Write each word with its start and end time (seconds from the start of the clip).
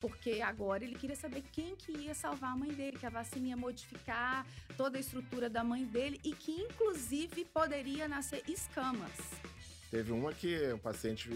Porque 0.00 0.42
agora 0.42 0.84
ele 0.84 0.94
queria 0.94 1.16
saber 1.16 1.42
quem 1.52 1.74
que 1.74 1.92
ia 1.92 2.14
salvar 2.14 2.52
a 2.52 2.56
mãe 2.56 2.70
dele, 2.70 2.98
que 2.98 3.06
a 3.06 3.10
vacina 3.10 3.48
ia 3.48 3.56
modificar 3.56 4.46
toda 4.76 4.98
a 4.98 5.00
estrutura 5.00 5.48
da 5.48 5.64
mãe 5.64 5.84
dele 5.84 6.20
e 6.22 6.32
que, 6.32 6.52
inclusive, 6.52 7.44
poderia 7.46 8.06
nascer 8.06 8.42
escamas. 8.46 9.10
Teve 9.90 10.12
uma 10.12 10.32
que 10.32 10.72
o 10.72 10.78
paciente 10.78 11.30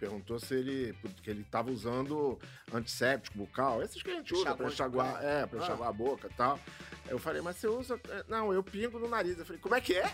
perguntou 0.00 0.40
se 0.40 0.54
ele. 0.54 0.92
Porque 0.94 1.30
ele 1.30 1.42
estava 1.42 1.70
usando 1.70 2.40
antisséptico 2.72 3.38
bucal, 3.38 3.82
esses 3.82 4.02
que 4.02 4.10
a 4.10 4.14
gente 4.14 4.34
usa 4.34 4.54
para 4.54 4.66
enxaguar, 4.66 5.22
é, 5.22 5.46
pra 5.46 5.58
enxaguar 5.60 5.88
ah. 5.88 5.90
a 5.90 5.92
boca 5.92 6.28
e 6.28 6.34
tal. 6.34 6.58
Eu 7.06 7.18
falei, 7.18 7.42
mas 7.42 7.56
você 7.56 7.68
usa. 7.68 8.00
Não, 8.26 8.52
eu 8.52 8.62
pingo 8.62 8.98
no 8.98 9.08
nariz. 9.08 9.38
Eu 9.38 9.44
falei, 9.44 9.60
como 9.60 9.74
é 9.74 9.80
que 9.80 9.94
é? 9.94 10.12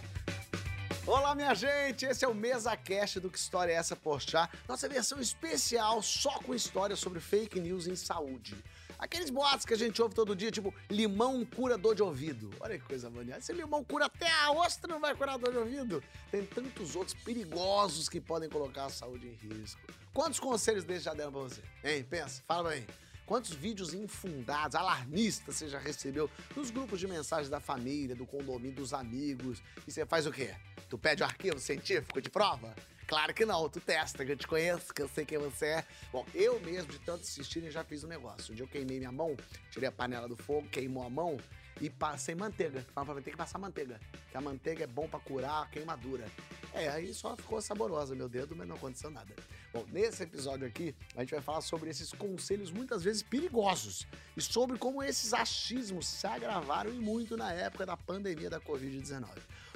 Olá, 1.07 1.37
minha 1.37 1.55
gente! 1.55 2.05
Esse 2.05 2.25
é 2.25 2.29
o 2.29 2.35
Mesa 2.35 2.77
Cast 2.77 3.21
do 3.21 3.31
Que 3.31 3.39
História 3.39 3.71
é 3.71 3.77
Essa 3.77 3.95
Porchat, 3.95 4.53
nossa 4.67 4.89
versão 4.89 5.21
especial 5.21 6.03
só 6.03 6.41
com 6.41 6.53
histórias 6.53 6.99
sobre 6.99 7.21
fake 7.21 7.61
news 7.61 7.87
em 7.87 7.95
saúde. 7.95 8.57
Aqueles 8.99 9.31
boatos 9.31 9.65
que 9.65 9.73
a 9.73 9.77
gente 9.77 10.03
ouve 10.03 10.17
todo 10.17 10.35
dia, 10.35 10.51
tipo 10.51 10.75
limão 10.91 11.45
cura 11.45 11.79
dor 11.79 11.95
de 11.95 12.03
ouvido. 12.03 12.51
Olha 12.59 12.77
que 12.77 12.85
coisa 12.85 13.09
maneira. 13.09 13.39
Esse 13.39 13.53
limão 13.53 13.85
cura 13.85 14.07
até 14.07 14.29
a 14.29 14.51
ostra, 14.51 14.93
não 14.93 14.99
vai 14.99 15.15
curar 15.15 15.39
dor 15.39 15.53
de 15.53 15.59
ouvido. 15.59 16.03
Tem 16.29 16.45
tantos 16.45 16.97
outros 16.97 17.15
perigosos 17.23 18.09
que 18.09 18.21
podem 18.21 18.49
colocar 18.49 18.87
a 18.87 18.91
saúde 18.91 19.29
em 19.29 19.49
risco. 19.49 19.81
Quantos 20.13 20.41
conselhos 20.41 20.83
desses 20.83 21.05
já 21.05 21.15
deram 21.15 21.31
pra 21.31 21.43
você? 21.43 21.63
Hein? 21.85 22.03
Pensa, 22.03 22.43
fala 22.49 22.71
aí. 22.71 22.85
Quantos 23.25 23.53
vídeos 23.53 23.95
infundados, 23.95 24.75
alarmistas 24.75 25.55
você 25.55 25.69
já 25.69 25.79
recebeu 25.79 26.29
nos 26.57 26.71
grupos 26.71 26.99
de 26.99 27.07
mensagens 27.07 27.49
da 27.49 27.61
família, 27.61 28.17
do 28.17 28.27
condomínio, 28.27 28.75
dos 28.75 28.93
amigos? 28.93 29.63
E 29.87 29.93
você 29.93 30.05
faz 30.05 30.27
o 30.27 30.33
quê? 30.33 30.53
Tu 30.89 30.97
pede 30.97 31.23
o 31.23 31.27
arquivo 31.27 31.59
científico 31.59 32.21
de 32.21 32.31
prova? 32.31 32.75
Claro 33.07 33.33
que 33.33 33.47
não, 33.47 33.69
tu 33.69 33.81
testa, 33.81 34.25
que 34.25 34.33
eu 34.33 34.37
te 34.37 34.47
conheço, 34.49 34.93
que 34.93 35.01
eu 35.01 35.09
sei 35.09 35.25
quem 35.25 35.39
você 35.39 35.67
é. 35.67 35.85
Bom, 36.13 36.27
eu 36.35 36.61
mesmo, 36.61 36.91
de 36.91 36.99
tanto 36.99 37.23
assistirem, 37.23 37.71
já 37.71 37.85
fiz 37.85 38.03
um 38.03 38.09
negócio. 38.09 38.53
Um 38.53 38.57
dia 38.57 38.65
eu 38.65 38.69
queimei 38.69 38.99
minha 38.99 39.13
mão, 39.13 39.37
tirei 39.71 39.89
a 39.89 39.93
panela 39.93 40.29
do 40.29 40.37
fogo, 40.37 40.69
queimou 40.69 41.05
a 41.05 41.11
mão 41.11 41.39
e 41.81 41.89
passei 41.89 42.35
manteiga. 42.35 42.85
Falaram 42.93 43.07
pra 43.07 43.15
mim, 43.15 43.23
tem 43.23 43.33
que 43.33 43.37
passar 43.37 43.59
manteiga, 43.59 44.01
que 44.31 44.37
a 44.37 44.41
manteiga 44.41 44.85
é 44.85 44.87
bom 44.89 45.09
para 45.09 45.21
curar 45.21 45.63
a 45.63 45.67
queimadura. 45.67 46.27
É, 46.73 46.89
aí 46.89 47.15
só 47.15 47.37
ficou 47.37 47.61
saborosa 47.61 48.15
meu 48.15 48.29
dedo, 48.29 48.57
mas 48.57 48.67
não 48.67 48.75
aconteceu 48.75 49.11
nada. 49.11 49.35
Bom, 49.73 49.85
nesse 49.93 50.25
episódio 50.25 50.67
aqui, 50.67 50.95
a 51.15 51.21
gente 51.21 51.31
vai 51.31 51.41
falar 51.41 51.61
sobre 51.61 51.91
esses 51.91 52.13
conselhos 52.13 52.73
muitas 52.73 53.05
vezes 53.05 53.23
perigosos 53.23 54.07
e 54.37 54.43
sobre 54.43 54.79
como 54.79 55.03
esses 55.03 55.33
achismos 55.33 56.07
se 56.07 56.27
agravaram 56.27 56.93
e 56.93 56.99
muito 56.99 57.37
na 57.37 57.53
época 57.53 57.87
da 57.87 57.97
pandemia 57.97 58.51
da 58.51 58.61
Covid-19. 58.61 59.27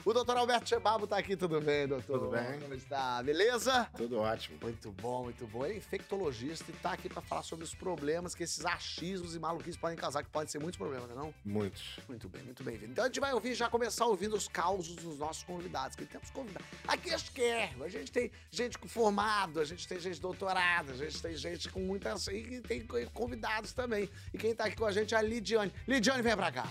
O 0.02 0.14
doutor 0.14 0.36
Alberto 0.38 0.66
Chebabo 0.66 1.06
tá 1.06 1.18
aqui, 1.18 1.36
tudo 1.36 1.60
bem, 1.60 1.86
doutor? 1.86 2.18
Tudo 2.18 2.30
bem. 2.30 2.58
Como 2.58 2.72
está? 2.72 3.22
Beleza? 3.22 3.86
Tudo 3.94 4.18
ótimo. 4.18 4.58
Muito 4.62 4.90
bom, 4.92 5.24
muito 5.24 5.46
bom. 5.46 5.64
Ele 5.66 5.74
é 5.74 5.76
infectologista 5.76 6.70
e 6.70 6.74
tá 6.74 6.92
aqui 6.92 7.08
para 7.08 7.20
falar 7.20 7.42
sobre 7.42 7.64
os 7.64 7.74
problemas 7.74 8.34
que 8.34 8.42
esses 8.42 8.64
achismos 8.64 9.34
e 9.34 9.38
maluquices 9.38 9.76
podem 9.76 9.98
causar, 9.98 10.22
que 10.22 10.30
podem 10.30 10.48
ser 10.48 10.58
muitos 10.58 10.78
problemas, 10.78 11.08
não 11.10 11.14
é 11.14 11.18
não? 11.18 11.34
Muitos. 11.44 11.98
Muito 12.08 12.28
bem, 12.30 12.42
muito 12.42 12.64
bem. 12.64 12.80
Então 12.82 13.04
a 13.04 13.08
gente 13.08 13.20
vai 13.20 13.34
ouvir, 13.34 13.54
já 13.54 13.68
começar 13.68 14.06
ouvindo 14.06 14.34
os 14.34 14.48
causos 14.48 14.96
dos 14.96 15.18
nossos 15.18 15.42
convidados, 15.42 15.94
que 15.96 16.06
temos 16.06 16.30
convidados. 16.30 16.66
Aqui 16.88 17.12
acho 17.12 17.30
que 17.32 17.42
é. 17.42 17.70
A 17.80 17.88
gente 17.88 18.10
tem 18.10 18.30
gente 18.50 18.78
formado, 18.88 19.60
a 19.60 19.64
gente 19.64 19.86
tem 19.86 20.00
gente 20.00 20.18
doutorada, 20.18 20.92
a 20.92 20.96
gente 20.96 21.20
tem 21.20 21.36
gente 21.36 21.68
com 21.68 21.80
muitas. 21.80 22.26
E 22.28 22.62
tem 22.62 22.86
convidados 23.12 23.72
também. 23.74 24.08
E 24.32 24.38
quem 24.38 24.54
tá 24.54 24.64
aqui 24.64 24.76
com 24.76 24.86
a 24.86 24.92
gente 24.92 25.14
é 25.14 25.18
a 25.18 25.22
Lidiane. 25.22 25.72
Lidiane, 25.86 26.22
vem 26.22 26.36
pra 26.36 26.50
cá. 26.50 26.64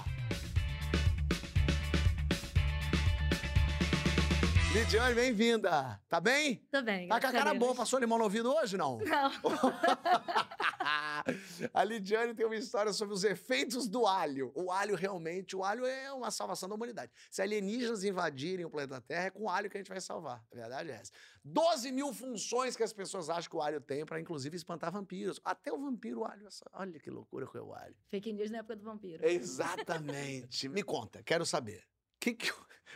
Lidiane, 4.80 5.13
bem-vinda. 5.13 6.02
Tá 6.08 6.22
bem? 6.22 6.66
Tô 6.72 6.81
bem. 6.81 7.09
Tá 7.09 7.19
com 7.19 7.27
a 7.27 7.31
cara 7.33 7.53
boa. 7.53 7.75
Passou 7.75 7.99
limão 7.99 8.17
no 8.17 8.23
ouvido 8.23 8.49
hoje, 8.49 8.77
não? 8.77 8.97
Não. 9.03 9.31
a 11.73 11.83
Lidiane 11.83 12.33
tem 12.33 12.45
uma 12.45 12.55
história 12.55 12.94
sobre 12.94 13.13
os 13.13 13.25
efeitos 13.25 13.89
do 13.89 14.08
alho. 14.08 14.53
O 14.55 14.71
alho 14.71 14.95
realmente, 14.95 15.53
o 15.53 15.66
alho 15.66 15.86
é 15.86 16.13
uma 16.13 16.31
salvação 16.31 16.69
da 16.69 16.75
humanidade. 16.75 17.11
Se 17.30 17.41
alienígenas 17.41 18.05
invadirem 18.05 18.63
o 18.63 18.69
planeta 18.69 19.02
Terra, 19.02 19.26
é 19.26 19.30
com 19.30 19.43
o 19.43 19.49
alho 19.49 19.70
que 19.70 19.76
a 19.76 19.81
gente 19.81 19.89
vai 19.89 19.99
salvar. 19.99 20.42
A 20.49 20.55
verdade 20.55 20.92
é 20.92 20.93
essa. 20.93 21.11
12 21.43 21.92
mil 21.92 22.14
funções 22.14 22.77
que 22.77 22.83
as 22.83 22.93
pessoas 22.93 23.30
acham 23.30 23.49
que 23.49 23.58
o 23.58 23.61
alho 23.61 23.82
tem 23.82 24.05
para, 24.05 24.17
inclusive, 24.17 24.55
espantar 24.55 24.93
vampiros. 24.93 25.42
Até 25.43 25.73
o 25.73 25.77
vampiro, 25.77 26.21
o 26.21 26.26
alho. 26.26 26.48
Olha 26.71 26.98
que 27.02 27.11
loucura 27.11 27.45
que 27.48 27.58
é 27.58 27.61
o 27.61 27.73
alho. 27.73 27.98
Fake 28.09 28.32
news 28.32 28.49
na 28.49 28.59
época 28.59 28.77
do 28.77 28.86
vampiro. 28.86 29.27
Exatamente. 29.27 30.67
Me 30.71 30.83
conta, 30.83 31.21
quero 31.21 31.45
saber. 31.45 31.83
Que 32.17 32.33
que, 32.33 32.49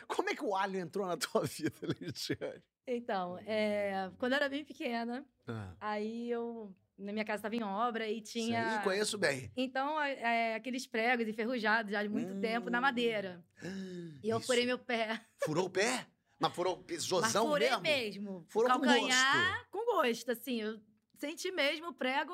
como 0.07 0.29
é 0.29 0.35
que 0.35 0.43
o 0.43 0.55
alho 0.55 0.79
entrou 0.79 1.05
na 1.05 1.17
tua 1.17 1.43
vida, 1.45 1.77
Lidiane? 1.83 2.63
Então, 2.85 3.37
é, 3.45 4.11
quando 4.17 4.33
eu 4.33 4.37
era 4.37 4.49
bem 4.49 4.65
pequena, 4.65 5.25
ah. 5.47 5.73
aí 5.79 6.29
eu 6.29 6.75
na 6.97 7.11
minha 7.11 7.25
casa 7.25 7.39
estava 7.39 7.55
em 7.55 7.63
obra 7.63 8.07
e 8.07 8.21
tinha. 8.21 8.77
Sim, 8.77 8.83
conheço 8.83 9.17
bem. 9.17 9.51
Então, 9.55 9.99
é, 10.01 10.55
aqueles 10.55 10.85
pregos 10.85 11.27
enferrujados 11.27 11.91
já 11.91 12.03
de 12.03 12.09
muito 12.09 12.33
hum. 12.33 12.41
tempo 12.41 12.69
na 12.69 12.79
madeira. 12.81 13.43
e 14.23 14.29
eu 14.29 14.37
Isso. 14.37 14.47
furei 14.47 14.65
meu 14.65 14.77
pé. 14.77 15.21
Furou 15.43 15.65
o 15.65 15.69
pé? 15.69 16.07
Mas 16.39 16.53
furou 16.53 16.77
pisozão 16.77 17.45
Mas 17.45 17.53
furei 17.53 17.69
mesmo? 17.69 17.81
mesmo. 17.81 18.45
Furou 18.49 18.67
Calcanhar 18.67 19.69
com 19.71 19.77
gosto. 19.79 19.87
com 19.87 20.01
gosto, 20.01 20.31
assim. 20.31 20.61
Eu 20.61 20.79
senti 21.17 21.51
mesmo 21.51 21.89
o 21.89 21.93
prego 21.93 22.33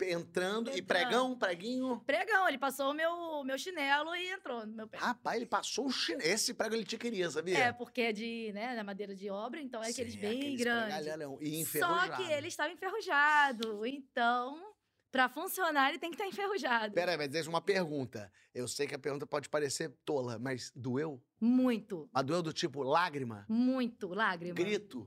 Entrando, 0.00 0.70
e 0.76 0.82
pregão, 0.82 1.36
preguinho. 1.36 2.00
Pregão, 2.06 2.48
ele 2.48 2.58
passou 2.58 2.90
o 2.90 2.94
meu, 2.94 3.44
meu 3.44 3.58
chinelo 3.58 4.14
e 4.14 4.30
entrou 4.30 4.66
no 4.66 4.74
meu 4.74 4.88
pé. 4.88 4.98
Rapaz, 4.98 5.36
ele 5.36 5.46
passou 5.46 5.86
o 5.86 5.90
chinelo. 5.92 6.28
Esse 6.28 6.54
prego 6.54 6.74
ele 6.74 6.84
te 6.84 6.98
queria, 6.98 7.30
sabia? 7.30 7.58
É, 7.58 7.72
porque 7.72 8.02
é 8.02 8.12
de, 8.12 8.52
né, 8.52 8.74
da 8.74 8.84
madeira 8.84 9.14
de 9.14 9.30
obra, 9.30 9.60
então 9.60 9.80
é 9.80 9.86
Sim, 9.86 9.92
aqueles 9.92 10.14
bem 10.16 10.38
aqueles 10.40 10.60
grandes. 10.60 11.06
E 11.40 11.60
enferrujado. 11.60 12.06
Só 12.06 12.16
que 12.16 12.32
ele 12.32 12.48
estava 12.48 12.72
enferrujado. 12.72 13.86
Então, 13.86 14.72
Pra 15.12 15.28
funcionar, 15.28 15.90
ele 15.90 15.98
tem 15.98 16.10
que 16.10 16.16
estar 16.16 16.26
enferrujado. 16.26 16.94
Peraí, 16.94 17.18
mas 17.18 17.28
deixa 17.28 17.46
uma 17.46 17.60
pergunta. 17.60 18.32
Eu 18.54 18.66
sei 18.66 18.86
que 18.86 18.94
a 18.94 18.98
pergunta 18.98 19.26
pode 19.26 19.46
parecer 19.46 19.94
tola, 20.06 20.38
mas 20.38 20.72
doeu? 20.74 21.22
Muito. 21.38 22.08
Mas 22.10 22.24
doeu 22.24 22.42
do 22.42 22.50
tipo 22.50 22.82
lágrima? 22.82 23.44
Muito, 23.46 24.08
lágrima. 24.08 24.54
Grito? 24.54 25.06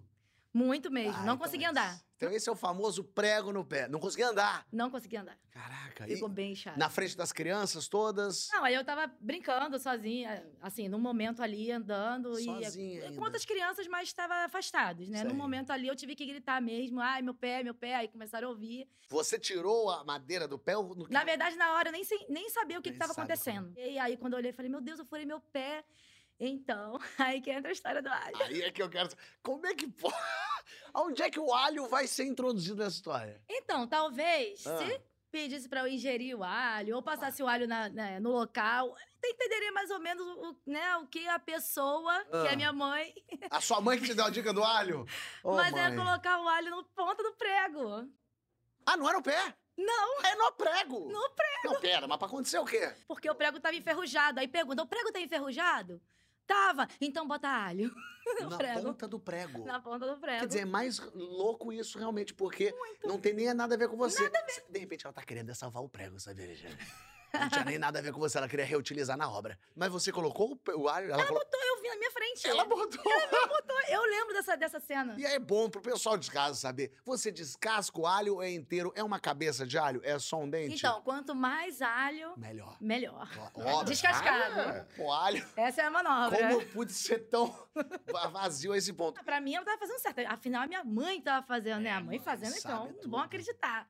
Muito 0.55 0.89
mesmo. 0.89 1.11
Ah, 1.11 1.17
não 1.17 1.33
então 1.33 1.38
consegui 1.38 1.66
andar. 1.66 1.99
Então 2.16 2.31
esse 2.31 2.47
é 2.47 2.51
o 2.51 2.55
famoso 2.55 3.03
prego 3.03 3.51
no 3.51 3.66
pé. 3.66 3.89
Não 3.89 3.99
consegui 3.99 4.23
andar. 4.23 4.66
Não 4.71 4.89
consegui 4.89 5.17
andar. 5.17 5.38
Caraca. 5.51 6.07
Ficou 6.07 6.29
bem 6.29 6.55
chato. 6.55 6.77
Na 6.77 6.89
frente 6.89 7.17
das 7.17 7.33
crianças 7.33 7.89
todas? 7.89 8.47
Não, 8.53 8.63
aí 8.63 8.73
eu 8.73 8.85
tava 8.85 9.13
brincando 9.19 9.77
sozinha, 9.77 10.47
assim, 10.61 10.88
num 10.88 10.97
momento 10.97 11.44
ali, 11.44 11.73
andando. 11.73 12.29
Sozinha 12.35 12.69
e, 12.69 13.01
ainda. 13.01 13.17
Com 13.17 13.25
outras 13.25 13.44
crianças, 13.44 13.85
mas 13.88 14.07
estava 14.07 14.45
afastados, 14.45 15.09
né? 15.09 15.19
Sei. 15.19 15.27
Num 15.27 15.35
momento 15.35 15.71
ali 15.71 15.89
eu 15.89 15.95
tive 15.95 16.15
que 16.15 16.25
gritar 16.25 16.61
mesmo. 16.61 17.01
Ai, 17.01 17.21
meu 17.21 17.33
pé, 17.33 17.61
meu 17.61 17.73
pé. 17.73 17.95
Aí 17.95 18.07
começaram 18.07 18.47
a 18.47 18.51
ouvir. 18.51 18.88
Você 19.09 19.38
tirou 19.38 19.89
a 19.89 20.05
madeira 20.05 20.47
do 20.47 20.57
pé? 20.57 20.77
Ou 20.77 20.95
no... 20.95 21.05
Na 21.09 21.25
verdade, 21.25 21.57
na 21.57 21.73
hora 21.73 21.89
eu 21.89 21.91
nem, 21.91 22.03
nem 22.29 22.49
sabia 22.49 22.79
o 22.79 22.81
que 22.81 22.91
estava 22.91 23.11
acontecendo. 23.11 23.73
Como. 23.73 23.85
E 23.85 23.99
aí, 23.99 24.15
quando 24.15 24.33
eu 24.33 24.39
olhei, 24.39 24.51
eu 24.51 24.55
falei, 24.55 24.71
meu 24.71 24.79
Deus, 24.79 24.99
eu 24.99 25.05
furei 25.05 25.25
meu 25.25 25.41
pé. 25.41 25.83
Então, 26.40 27.00
aí 27.18 27.41
que 27.41 27.51
entra 27.51 27.69
a 27.69 27.73
história 27.73 28.01
do 28.01 28.09
alho. 28.09 28.44
Aí 28.44 28.62
é 28.62 28.72
que 28.72 28.81
eu 28.81 28.90
quero. 28.90 29.09
Como 29.41 29.66
é 29.66 29.73
que? 29.73 29.88
Onde 30.94 31.22
é 31.22 31.29
que 31.29 31.40
o 31.40 31.53
alho 31.53 31.88
vai 31.88 32.07
ser 32.07 32.25
introduzido 32.25 32.78
nessa 32.78 32.96
história? 32.96 33.41
Então, 33.50 33.88
talvez, 33.88 34.66
ah. 34.66 34.78
se 34.78 35.01
pedisse 35.29 35.68
para 35.68 35.81
eu 35.81 35.88
ingerir 35.88 36.38
o 36.38 36.44
alho 36.44 36.95
ou 36.95 37.03
passasse 37.03 37.41
ah. 37.41 37.45
o 37.45 37.47
alho 37.47 37.68
na, 37.68 37.90
né, 37.90 38.19
no 38.19 38.31
local, 38.31 38.95
eu 39.22 39.29
entenderia 39.29 39.72
mais 39.74 39.90
ou 39.91 40.00
menos 40.00 40.25
o, 40.25 40.56
né, 40.66 40.97
o 40.97 41.07
que 41.07 41.28
a 41.28 41.38
pessoa, 41.40 42.13
ah. 42.13 42.41
que 42.41 42.47
é 42.47 42.53
ah. 42.53 42.56
minha 42.56 42.74
mãe. 42.74 43.13
A 43.50 43.59
sua 43.59 43.81
mãe 43.81 44.00
que 44.00 44.06
te 44.06 44.13
deu 44.13 44.25
a 44.25 44.29
dica 44.29 44.53
do 44.53 44.63
alho? 44.63 45.06
Oh, 45.44 45.56
Mas 45.56 45.75
é 45.75 45.95
colocar 45.95 46.41
o 46.41 46.47
alho 46.47 46.72
no 46.72 46.84
ponta 46.85 47.22
do 47.22 47.34
prego. 47.34 48.09
Ah, 48.85 48.97
não 48.97 49.09
é 49.09 49.13
no 49.13 49.22
pé? 49.22 49.56
Não. 49.78 50.22
É 50.24 50.35
no 50.35 50.51
prego. 50.53 51.12
No 51.12 51.29
prego. 51.31 51.74
Não, 51.74 51.81
pera, 51.81 52.07
mas 52.07 52.18
pra 52.18 52.28
acontecer 52.28 52.57
o 52.59 52.66
quê? 52.66 52.94
Porque 53.07 53.29
o 53.29 53.35
prego 53.35 53.59
tava 53.59 53.75
enferrujado. 53.75 54.40
Aí 54.40 54.47
pergunta, 54.47 54.81
o 54.81 54.88
prego 54.88 55.12
tá 55.12 55.19
enferrujado? 55.19 56.01
Tava. 56.47 56.88
Então 57.01 57.28
bota 57.28 57.47
alho. 57.47 57.94
Na 58.50 58.57
prego. 58.57 58.81
ponta 58.81 59.07
do 59.07 59.19
prego. 59.19 59.66
Na 59.66 59.79
ponta 59.79 60.06
do 60.07 60.19
prego. 60.19 60.39
Quer 60.39 60.47
dizer, 60.47 60.59
é 60.61 60.66
mais 60.66 61.00
louco 61.13 61.72
isso 61.72 61.97
realmente, 61.97 62.33
porque 62.33 62.72
Muito. 62.72 63.07
não 63.07 63.19
tem 63.19 63.33
nem 63.33 63.53
nada 63.53 63.75
a 63.75 63.78
ver 63.78 63.88
com 63.88 63.97
você. 63.97 64.23
Nada 64.23 64.39
a 64.39 64.45
ver. 64.45 64.66
De 64.69 64.79
repente 64.79 65.06
ela 65.06 65.13
tá 65.13 65.23
querendo 65.23 65.53
salvar 65.53 65.83
o 65.83 65.89
prego, 65.89 66.19
sabe, 66.19 66.45
Virginia? 66.45 66.77
Não 67.39 67.49
tinha 67.49 67.65
nem 67.65 67.77
nada 67.77 67.99
a 67.99 68.01
ver 68.01 68.11
com 68.11 68.19
você, 68.19 68.37
ela 68.37 68.47
queria 68.47 68.65
reutilizar 68.65 69.17
na 69.17 69.29
obra. 69.29 69.57
Mas 69.75 69.91
você 69.91 70.11
colocou 70.11 70.59
o 70.75 70.87
alho? 70.87 71.07
Ela, 71.11 71.21
ela 71.21 71.25
colo... 71.25 71.39
botou, 71.39 71.59
eu 71.61 71.81
vi 71.81 71.87
na 71.89 71.95
minha 71.95 72.11
frente. 72.11 72.47
Ela 72.47 72.65
botou? 72.65 73.11
Ela 73.11 73.47
botou, 73.47 73.77
eu 73.89 74.01
lembro 74.03 74.33
dessa, 74.33 74.55
dessa 74.55 74.79
cena. 74.79 75.15
E 75.17 75.25
é 75.25 75.39
bom 75.39 75.69
pro 75.69 75.81
pessoal 75.81 76.17
de 76.17 76.29
casa 76.29 76.55
saber. 76.55 76.93
Você 77.05 77.31
descasca 77.31 77.99
o 77.99 78.07
alho 78.07 78.41
é 78.41 78.51
inteiro? 78.51 78.91
É 78.95 79.03
uma 79.03 79.19
cabeça 79.19 79.65
de 79.65 79.77
alho? 79.77 80.01
É 80.03 80.17
só 80.19 80.39
um 80.39 80.49
dente? 80.49 80.75
Então, 80.75 81.01
quanto 81.01 81.35
mais 81.35 81.81
alho... 81.81 82.33
Melhor. 82.37 82.77
Melhor. 82.81 83.29
Ó, 83.55 83.83
Descascado. 83.85 84.59
Ah, 84.59 84.85
o 84.97 85.11
alho... 85.11 85.45
Essa 85.55 85.81
é 85.81 85.85
a 85.85 85.91
manobra. 85.91 86.37
Como 86.37 86.61
eu 86.61 86.67
pude 86.67 86.93
ser 86.93 87.19
tão 87.29 87.53
vazio 88.31 88.73
a 88.73 88.77
esse 88.77 88.93
ponto? 88.93 89.23
Pra 89.23 89.39
mim, 89.39 89.55
ela 89.55 89.65
tava 89.65 89.77
fazendo 89.77 89.99
certo. 89.99 90.19
Afinal, 90.27 90.63
a 90.63 90.67
minha 90.67 90.83
mãe 90.83 91.21
tava 91.21 91.45
fazendo, 91.45 91.81
né? 91.81 91.91
A 91.91 92.01
mãe 92.01 92.19
fazendo, 92.19 92.55
então, 92.57 92.93
tudo. 92.93 93.09
vão 93.09 93.19
acreditar. 93.19 93.87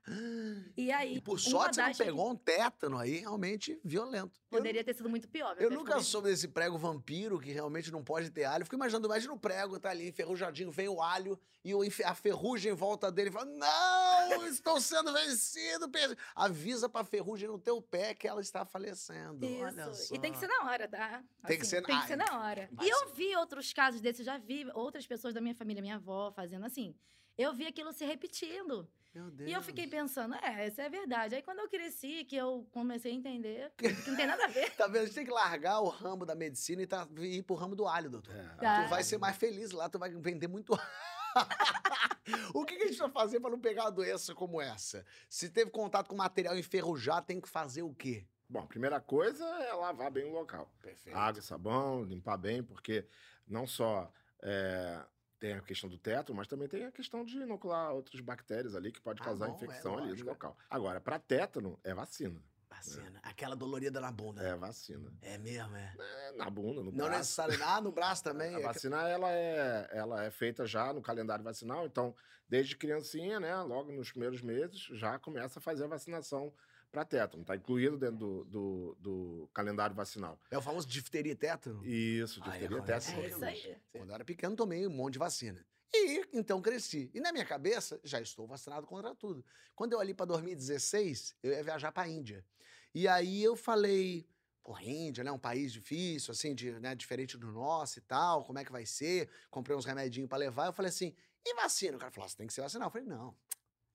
E 0.78 0.92
aí... 0.92 1.18
E 1.18 1.22
por 1.22 1.40
sorte, 1.40 1.76
você 1.76 1.82
não 1.82 1.94
pegou 1.94 2.32
um 2.32 2.36
tétano 2.36 2.98
aí? 2.98 3.26
Realmente 3.36 3.80
violento. 3.84 4.42
Poderia 4.50 4.84
ter 4.84 4.96
sido 4.96 5.10
muito 5.10 5.28
pior. 5.28 5.56
Eu 5.60 5.70
nunca 5.70 6.00
soube 6.00 6.30
desse 6.30 6.48
prego 6.48 6.78
vampiro 6.78 7.40
que 7.40 7.52
realmente 7.52 7.92
não 7.92 8.04
pode 8.04 8.30
ter 8.32 8.46
alho. 8.46 8.64
Fico 8.64 8.76
imaginando, 8.76 9.08
imagina 9.08 9.34
o 9.34 9.40
prego, 9.40 9.80
tá 9.80 9.90
ali 9.90 10.08
enferrujadinho, 10.08 10.72
vem 10.72 10.88
o 10.88 11.02
alho 11.02 11.40
e 11.64 11.74
a 12.04 12.16
ferrugem 12.16 12.72
em 12.72 12.76
volta 12.76 13.12
dele 13.12 13.30
fala: 13.30 13.46
Não, 13.46 14.46
estou 14.48 14.80
sendo 14.80 15.12
vencido. 15.14 15.92
Avisa 16.34 16.88
pra 16.88 17.04
ferrugem 17.04 17.48
no 17.48 17.60
teu 17.60 17.82
pé 17.82 18.14
que 18.14 18.28
ela 18.28 18.42
está 18.42 18.66
falecendo. 18.66 19.46
Isso. 19.46 19.64
Olha 19.64 19.94
só. 19.94 20.16
E 20.16 20.20
tem 20.20 20.32
que 20.32 20.38
ser 20.38 20.48
na 20.48 20.70
hora, 20.70 20.88
tá? 20.88 21.24
Tem 21.46 21.58
que 21.58 21.64
assim, 21.64 21.76
ser 21.76 21.84
Tem 21.84 22.00
que 22.00 22.08
ser 22.08 22.16
na 22.16 22.40
hora. 22.40 22.70
E 22.82 22.90
eu 22.90 23.14
vi 23.14 23.36
outros 23.36 23.74
casos 23.74 24.00
desses, 24.00 24.26
já 24.26 24.38
vi 24.38 24.66
outras 24.74 25.06
pessoas 25.06 25.34
da 25.34 25.42
minha 25.42 25.56
família, 25.56 25.82
minha 25.82 25.96
avó, 25.96 26.32
fazendo 26.32 26.66
assim. 26.66 26.96
Eu 27.38 27.54
vi 27.54 27.68
aquilo 27.68 27.92
se 27.92 28.06
repetindo. 28.06 28.88
Meu 29.14 29.32
Deus. 29.32 29.50
E 29.50 29.54
eu 29.54 29.62
fiquei 29.62 29.88
pensando, 29.88 30.36
é, 30.36 30.68
essa 30.68 30.84
é 30.84 30.90
verdade. 30.90 31.36
Aí 31.36 31.42
quando 31.42 31.60
eu 31.60 31.70
cresci, 31.70 32.26
que 32.26 32.36
eu 32.36 32.68
comecei 32.72 33.14
a 33.14 33.16
entender 33.16 33.72
que 33.78 34.10
não 34.10 34.16
tem 34.18 34.28
nada 34.28 34.44
a 34.44 34.48
ver. 34.48 34.72
tá 34.76 34.88
vendo? 34.88 35.04
A 35.04 35.06
gente 35.06 35.16
tem 35.16 35.26
que 35.26 35.32
largar 35.32 35.80
o 35.80 35.88
ramo 35.88 36.26
da 36.26 36.36
medicina 36.36 36.82
e, 36.82 36.88
tá, 36.88 37.08
ir 37.20 37.44
pro 37.44 37.56
ramo 37.56 37.76
do 37.76 37.88
alho, 37.88 38.10
doutor. 38.10 38.36
É. 38.36 38.44
Tá. 38.56 38.84
Tu 38.84 38.90
vai 38.90 39.04
ser 39.04 39.18
mais 39.18 39.38
feliz 39.38 39.72
lá, 39.72 39.88
tu 39.88 39.98
vai 39.98 40.10
vender 40.10 40.48
muito 40.48 40.74
o 42.54 42.66
que, 42.66 42.76
que, 42.76 42.84
a 42.84 42.88
gente 42.88 42.98
vai 42.98 43.10
fazer 43.10 43.40
para 43.40 43.52
não 43.52 43.60
pegar 43.60 43.86
uma 43.86 43.92
doença 43.92 44.36
como 44.36 44.62
essa? 44.62 45.06
Se 45.30 45.50
teve 45.50 45.72
contato 45.72 46.10
com 46.10 46.16
material 46.16 46.58
enferrujado, 46.58 47.26
tem 47.26 47.40
que 47.40 47.48
fazer 47.48 47.84
o 47.84 47.94
quê? 47.94 48.28
Bom, 48.50 48.60
a 48.60 48.68
primeira 48.68 49.00
coisa 49.00 49.44
é 49.44 49.74
lavar 49.74 50.12
bem 50.12 50.26
o 50.26 50.34
local. 50.34 50.70
Perfeito. 50.82 51.18
Água 51.18 51.40
e 51.40 51.44
sabão, 51.44 52.04
limpar 52.04 52.38
bem, 52.38 52.62
porque 52.62 53.08
não 53.48 53.66
só 53.66 54.12
é, 54.42 55.06
tem 55.46 55.54
a 55.54 55.62
questão 55.62 55.88
do 55.88 55.98
teto, 55.98 56.34
mas 56.34 56.48
também 56.48 56.68
tem 56.68 56.86
a 56.86 56.92
questão 56.92 57.24
de 57.24 57.38
inocular 57.38 57.94
outras 57.94 58.20
bactérias 58.20 58.74
ali 58.74 58.92
que 58.92 59.00
pode 59.00 59.22
ah, 59.22 59.26
causar 59.26 59.48
bom, 59.48 59.56
infecção 59.56 60.00
é, 60.00 60.02
ali 60.02 60.24
no 60.24 60.26
local. 60.26 60.58
Agora, 60.68 61.00
para 61.00 61.20
tétano, 61.20 61.80
é 61.84 61.94
vacina. 61.94 62.42
Vacina. 62.68 63.12
Né? 63.12 63.20
Aquela 63.22 63.56
dolorida 63.56 64.02
na 64.02 64.12
bunda. 64.12 64.42
É, 64.42 64.56
vacina. 64.56 65.14
É 65.22 65.38
mesmo, 65.38 65.76
é? 65.76 65.94
é 66.00 66.32
na 66.32 66.50
bunda, 66.50 66.82
no 66.82 66.86
Não 66.86 66.92
braço. 66.92 67.12
Não 67.12 67.18
necessariamente. 67.18 67.64
Ah, 67.64 67.80
no 67.80 67.92
braço 67.92 68.24
também. 68.26 68.56
A, 68.56 68.58
a 68.58 68.62
vacina, 68.62 69.08
ela 69.08 69.32
é, 69.32 69.90
ela 69.92 70.24
é 70.24 70.32
feita 70.32 70.66
já 70.66 70.92
no 70.92 71.02
calendário 71.02 71.44
vacinal. 71.44 71.86
Então, 71.86 72.16
desde 72.50 72.76
criancinha, 72.76 73.40
né, 73.40 73.56
logo 73.62 73.92
nos 73.92 74.10
primeiros 74.10 74.42
meses, 74.42 74.82
já 74.94 75.20
começa 75.20 75.60
a 75.60 75.62
fazer 75.62 75.84
a 75.84 75.88
vacinação 75.88 76.52
para 76.96 77.04
tétano. 77.04 77.42
Está 77.42 77.58
incluído 77.58 77.98
dentro 77.98 78.16
do, 78.16 78.46
do, 78.46 78.98
do, 79.02 79.50
calendário 79.54 79.94
vacinal. 79.94 80.40
É 80.50 80.58
o 80.58 80.62
famoso 80.62 80.88
difteria 80.88 81.34
e 81.34 81.36
tétano? 81.36 81.86
Isso, 81.86 82.40
difteria 82.40 82.78
e 82.78 82.82
tétano. 82.82 83.22
É 83.22 83.28
isso 83.28 83.46
aí. 83.46 83.78
Quando 83.92 84.10
eu 84.10 84.16
era 84.16 84.24
pequeno, 84.24 84.56
tomei 84.56 84.88
um 84.88 84.90
monte 84.90 85.14
de 85.14 85.20
vacina. 85.20 85.66
E 85.94 86.26
então 86.32 86.62
cresci. 86.62 87.12
E 87.14 87.20
na 87.20 87.34
minha 87.34 87.46
cabeça, 87.46 88.00
já 88.02 88.22
estou 88.22 88.48
vacinado 88.48 88.88
contra 88.88 89.14
tudo. 89.14 89.44
Quando 89.76 89.92
eu 89.92 90.00
ali 90.00 90.14
para 90.14 90.26
2016, 90.28 91.36
eu 91.44 91.52
ia 91.52 91.64
viajar 91.64 91.92
para 91.92 92.04
a 92.04 92.10
Índia. 92.10 92.46
E 92.94 93.10
aí 93.10 93.44
eu 93.44 93.58
falei, 93.58 94.26
pô, 94.64 94.80
Índia, 94.80 95.22
né? 95.22 95.32
Um 95.32 95.40
país 95.40 95.74
difícil, 95.74 96.32
assim, 96.32 96.56
de, 96.56 96.72
né, 96.80 96.96
diferente 96.96 97.38
do 97.38 97.52
nosso 97.52 98.00
e 98.00 98.02
tal, 98.02 98.46
como 98.46 98.58
é 98.58 98.64
que 98.64 98.72
vai 98.72 98.86
ser? 98.86 99.30
Comprei 99.52 99.76
uns 99.76 99.84
remedinhos 99.84 100.30
para 100.30 100.38
levar. 100.38 100.68
Eu 100.68 100.74
falei 100.74 100.90
assim, 100.90 101.14
e 101.46 101.56
vacina? 101.56 101.98
O 101.98 102.00
cara 102.00 102.12
falou, 102.12 102.30
você 102.30 102.38
tem 102.38 102.48
que 102.48 102.54
se 102.54 102.62
vacinar. 102.62 102.88
Eu 102.88 102.92
falei, 102.92 103.06
não, 103.06 103.36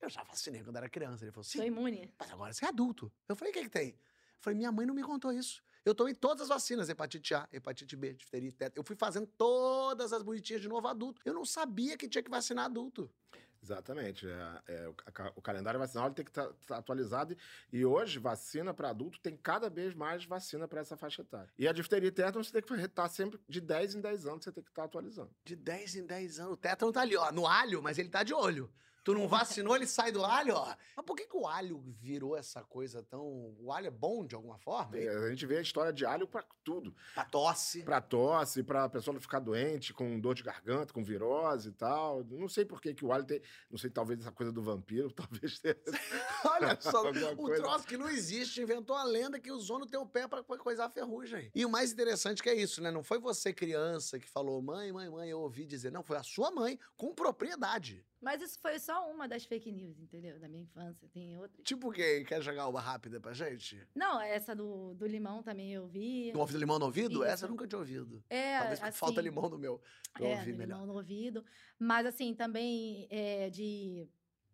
eu 0.00 0.08
já 0.08 0.22
vacinei 0.22 0.62
quando 0.62 0.76
era 0.76 0.88
criança. 0.88 1.24
Ele 1.24 1.32
falou, 1.32 1.44
sim. 1.44 1.58
Sou 1.58 1.66
imune. 1.66 2.12
Mas 2.18 2.30
agora 2.30 2.52
você 2.52 2.64
é 2.64 2.68
adulto. 2.68 3.12
Eu 3.28 3.36
falei, 3.36 3.52
o 3.52 3.54
que, 3.54 3.62
que 3.62 3.70
tem? 3.70 3.90
Eu 3.90 4.40
falei, 4.40 4.56
minha 4.56 4.72
mãe 4.72 4.86
não 4.86 4.94
me 4.94 5.02
contou 5.02 5.32
isso. 5.32 5.62
Eu 5.84 5.94
tomei 5.94 6.14
todas 6.14 6.42
as 6.42 6.48
vacinas, 6.48 6.88
hepatite 6.88 7.34
A, 7.34 7.48
hepatite 7.52 7.96
B, 7.96 8.12
difteria, 8.12 8.52
tétano. 8.52 8.80
Eu 8.80 8.84
fui 8.84 8.96
fazendo 8.96 9.26
todas 9.26 10.12
as 10.12 10.22
bonitinhas 10.22 10.60
de 10.60 10.68
novo 10.68 10.86
adulto. 10.86 11.22
Eu 11.24 11.32
não 11.32 11.44
sabia 11.44 11.96
que 11.96 12.08
tinha 12.08 12.22
que 12.22 12.30
vacinar 12.30 12.66
adulto. 12.66 13.10
Exatamente. 13.62 14.26
É, 14.26 14.62
é, 14.68 14.88
o, 14.88 14.94
a, 15.06 15.32
o, 15.36 15.42
calendário 15.42 15.78
vacinal 15.78 16.10
tem 16.10 16.24
que 16.24 16.30
estar 16.30 16.46
tá, 16.46 16.54
tá 16.66 16.76
atualizado. 16.78 17.36
E 17.72 17.84
hoje, 17.84 18.18
vacina 18.18 18.72
para 18.72 18.90
adulto 18.90 19.20
tem 19.20 19.36
cada 19.36 19.68
vez 19.68 19.94
mais 19.94 20.24
vacina 20.24 20.66
para 20.66 20.80
essa 20.80 20.96
faixa 20.96 21.22
etária. 21.22 21.52
E 21.58 21.68
a 21.68 21.72
difteria 21.72 22.08
e 22.08 22.12
tétano 22.12 22.42
você 22.42 22.52
tem 22.52 22.62
que 22.62 22.74
estar 22.74 23.08
sempre 23.08 23.40
de 23.48 23.60
10 23.60 23.96
em 23.96 24.00
10 24.00 24.26
anos, 24.26 24.44
você 24.44 24.52
tem 24.52 24.64
que 24.64 24.70
estar 24.70 24.82
tá 24.82 24.86
atualizando. 24.86 25.30
De 25.44 25.56
10 25.56 25.96
em 25.96 26.06
10 26.06 26.40
anos. 26.40 26.52
O 26.54 26.56
tétano 26.56 26.92
tá 26.92 27.02
ali, 27.02 27.16
ó, 27.16 27.30
no 27.32 27.46
alho, 27.46 27.82
mas 27.82 27.98
ele 27.98 28.08
tá 28.08 28.22
de 28.22 28.32
olho. 28.32 28.72
Tu 29.02 29.14
não 29.14 29.26
vacinou, 29.28 29.76
ele 29.76 29.86
sai 29.86 30.12
do 30.12 30.24
alho, 30.24 30.54
ó. 30.54 30.74
Mas 30.96 31.06
por 31.06 31.16
que, 31.16 31.26
que 31.26 31.36
o 31.36 31.46
alho 31.46 31.80
virou 32.00 32.36
essa 32.36 32.62
coisa 32.62 33.02
tão. 33.02 33.54
O 33.58 33.72
alho 33.72 33.86
é 33.86 33.90
bom 33.90 34.24
de 34.24 34.34
alguma 34.34 34.58
forma? 34.58 34.96
É, 34.96 35.08
a 35.08 35.30
gente 35.30 35.46
vê 35.46 35.58
a 35.58 35.62
história 35.62 35.92
de 35.92 36.04
alho 36.04 36.26
para 36.26 36.44
tudo. 36.64 36.94
Pra 37.14 37.24
tosse. 37.24 37.82
Pra 37.82 38.00
tosse, 38.00 38.62
pra 38.62 38.88
pessoa 38.88 39.14
não 39.14 39.20
ficar 39.20 39.40
doente, 39.40 39.92
com 39.92 40.18
dor 40.20 40.34
de 40.34 40.42
garganta, 40.42 40.92
com 40.92 41.02
virose 41.02 41.70
e 41.70 41.72
tal. 41.72 42.24
Não 42.24 42.48
sei 42.48 42.64
por 42.64 42.80
que, 42.80 42.94
que 42.94 43.04
o 43.04 43.12
alho 43.12 43.24
tem. 43.24 43.40
Não 43.70 43.78
sei, 43.78 43.90
talvez 43.90 44.20
essa 44.20 44.32
coisa 44.32 44.52
do 44.52 44.62
vampiro, 44.62 45.10
talvez 45.12 45.58
tenha. 45.58 45.76
Olha 46.44 46.78
só, 46.80 47.10
o 47.10 47.36
coisa. 47.36 47.62
troço 47.62 47.86
que 47.86 47.96
não 47.96 48.08
existe 48.08 48.60
inventou 48.60 48.96
a 48.96 49.04
lenda 49.04 49.38
que 49.38 49.50
usou 49.50 49.78
no 49.78 49.86
teu 49.86 50.04
pé 50.06 50.28
pra 50.28 50.42
coisar 50.42 50.86
a 50.86 50.90
ferrugem. 50.90 51.50
E 51.54 51.64
o 51.64 51.70
mais 51.70 51.92
interessante 51.92 52.42
que 52.42 52.48
é 52.48 52.54
isso, 52.54 52.82
né? 52.82 52.90
Não 52.90 53.02
foi 53.02 53.18
você, 53.18 53.52
criança, 53.52 54.18
que 54.18 54.28
falou, 54.28 54.60
mãe, 54.62 54.92
mãe, 54.92 55.08
mãe, 55.08 55.30
eu 55.30 55.40
ouvi 55.40 55.64
dizer. 55.66 55.90
Não, 55.90 56.02
foi 56.02 56.16
a 56.16 56.22
sua 56.22 56.50
mãe, 56.50 56.78
com 56.96 57.14
propriedade. 57.14 58.04
Mas 58.20 58.42
isso 58.42 58.58
foi 58.60 58.78
só 58.78 59.10
uma 59.10 59.26
das 59.26 59.44
fake 59.44 59.72
news, 59.72 59.98
entendeu? 59.98 60.38
Da 60.38 60.46
minha 60.46 60.62
infância. 60.62 61.08
Tem 61.08 61.38
outras. 61.38 61.64
Tipo 61.64 61.90
quê? 61.90 62.22
Quer 62.24 62.42
jogar 62.42 62.68
uma 62.68 62.80
rápida 62.80 63.18
pra 63.18 63.32
gente? 63.32 63.80
Não, 63.94 64.20
essa 64.20 64.54
do, 64.54 64.94
do 64.94 65.06
limão 65.06 65.42
também 65.42 65.72
eu 65.72 65.86
vi. 65.86 66.30
Do 66.32 66.58
limão 66.58 66.78
no 66.78 66.86
ouvido? 66.86 67.22
Isso. 67.22 67.24
Essa 67.24 67.46
eu 67.46 67.50
nunca 67.50 67.66
tinha 67.66 67.78
ouvido. 67.78 68.22
É, 68.28 68.58
Talvez 68.58 68.82
assim, 68.82 68.98
falta 68.98 69.20
limão 69.22 69.48
no 69.48 69.58
meu. 69.58 69.80
Eu 70.18 70.26
é, 70.26 70.38
ouvi 70.38 70.52
melhor. 70.52 70.74
limão 70.74 70.86
no 70.86 70.94
ouvido. 70.94 71.44
Mas 71.78 72.04
assim, 72.04 72.34
também 72.34 73.06
é, 73.10 73.48
de... 73.48 74.06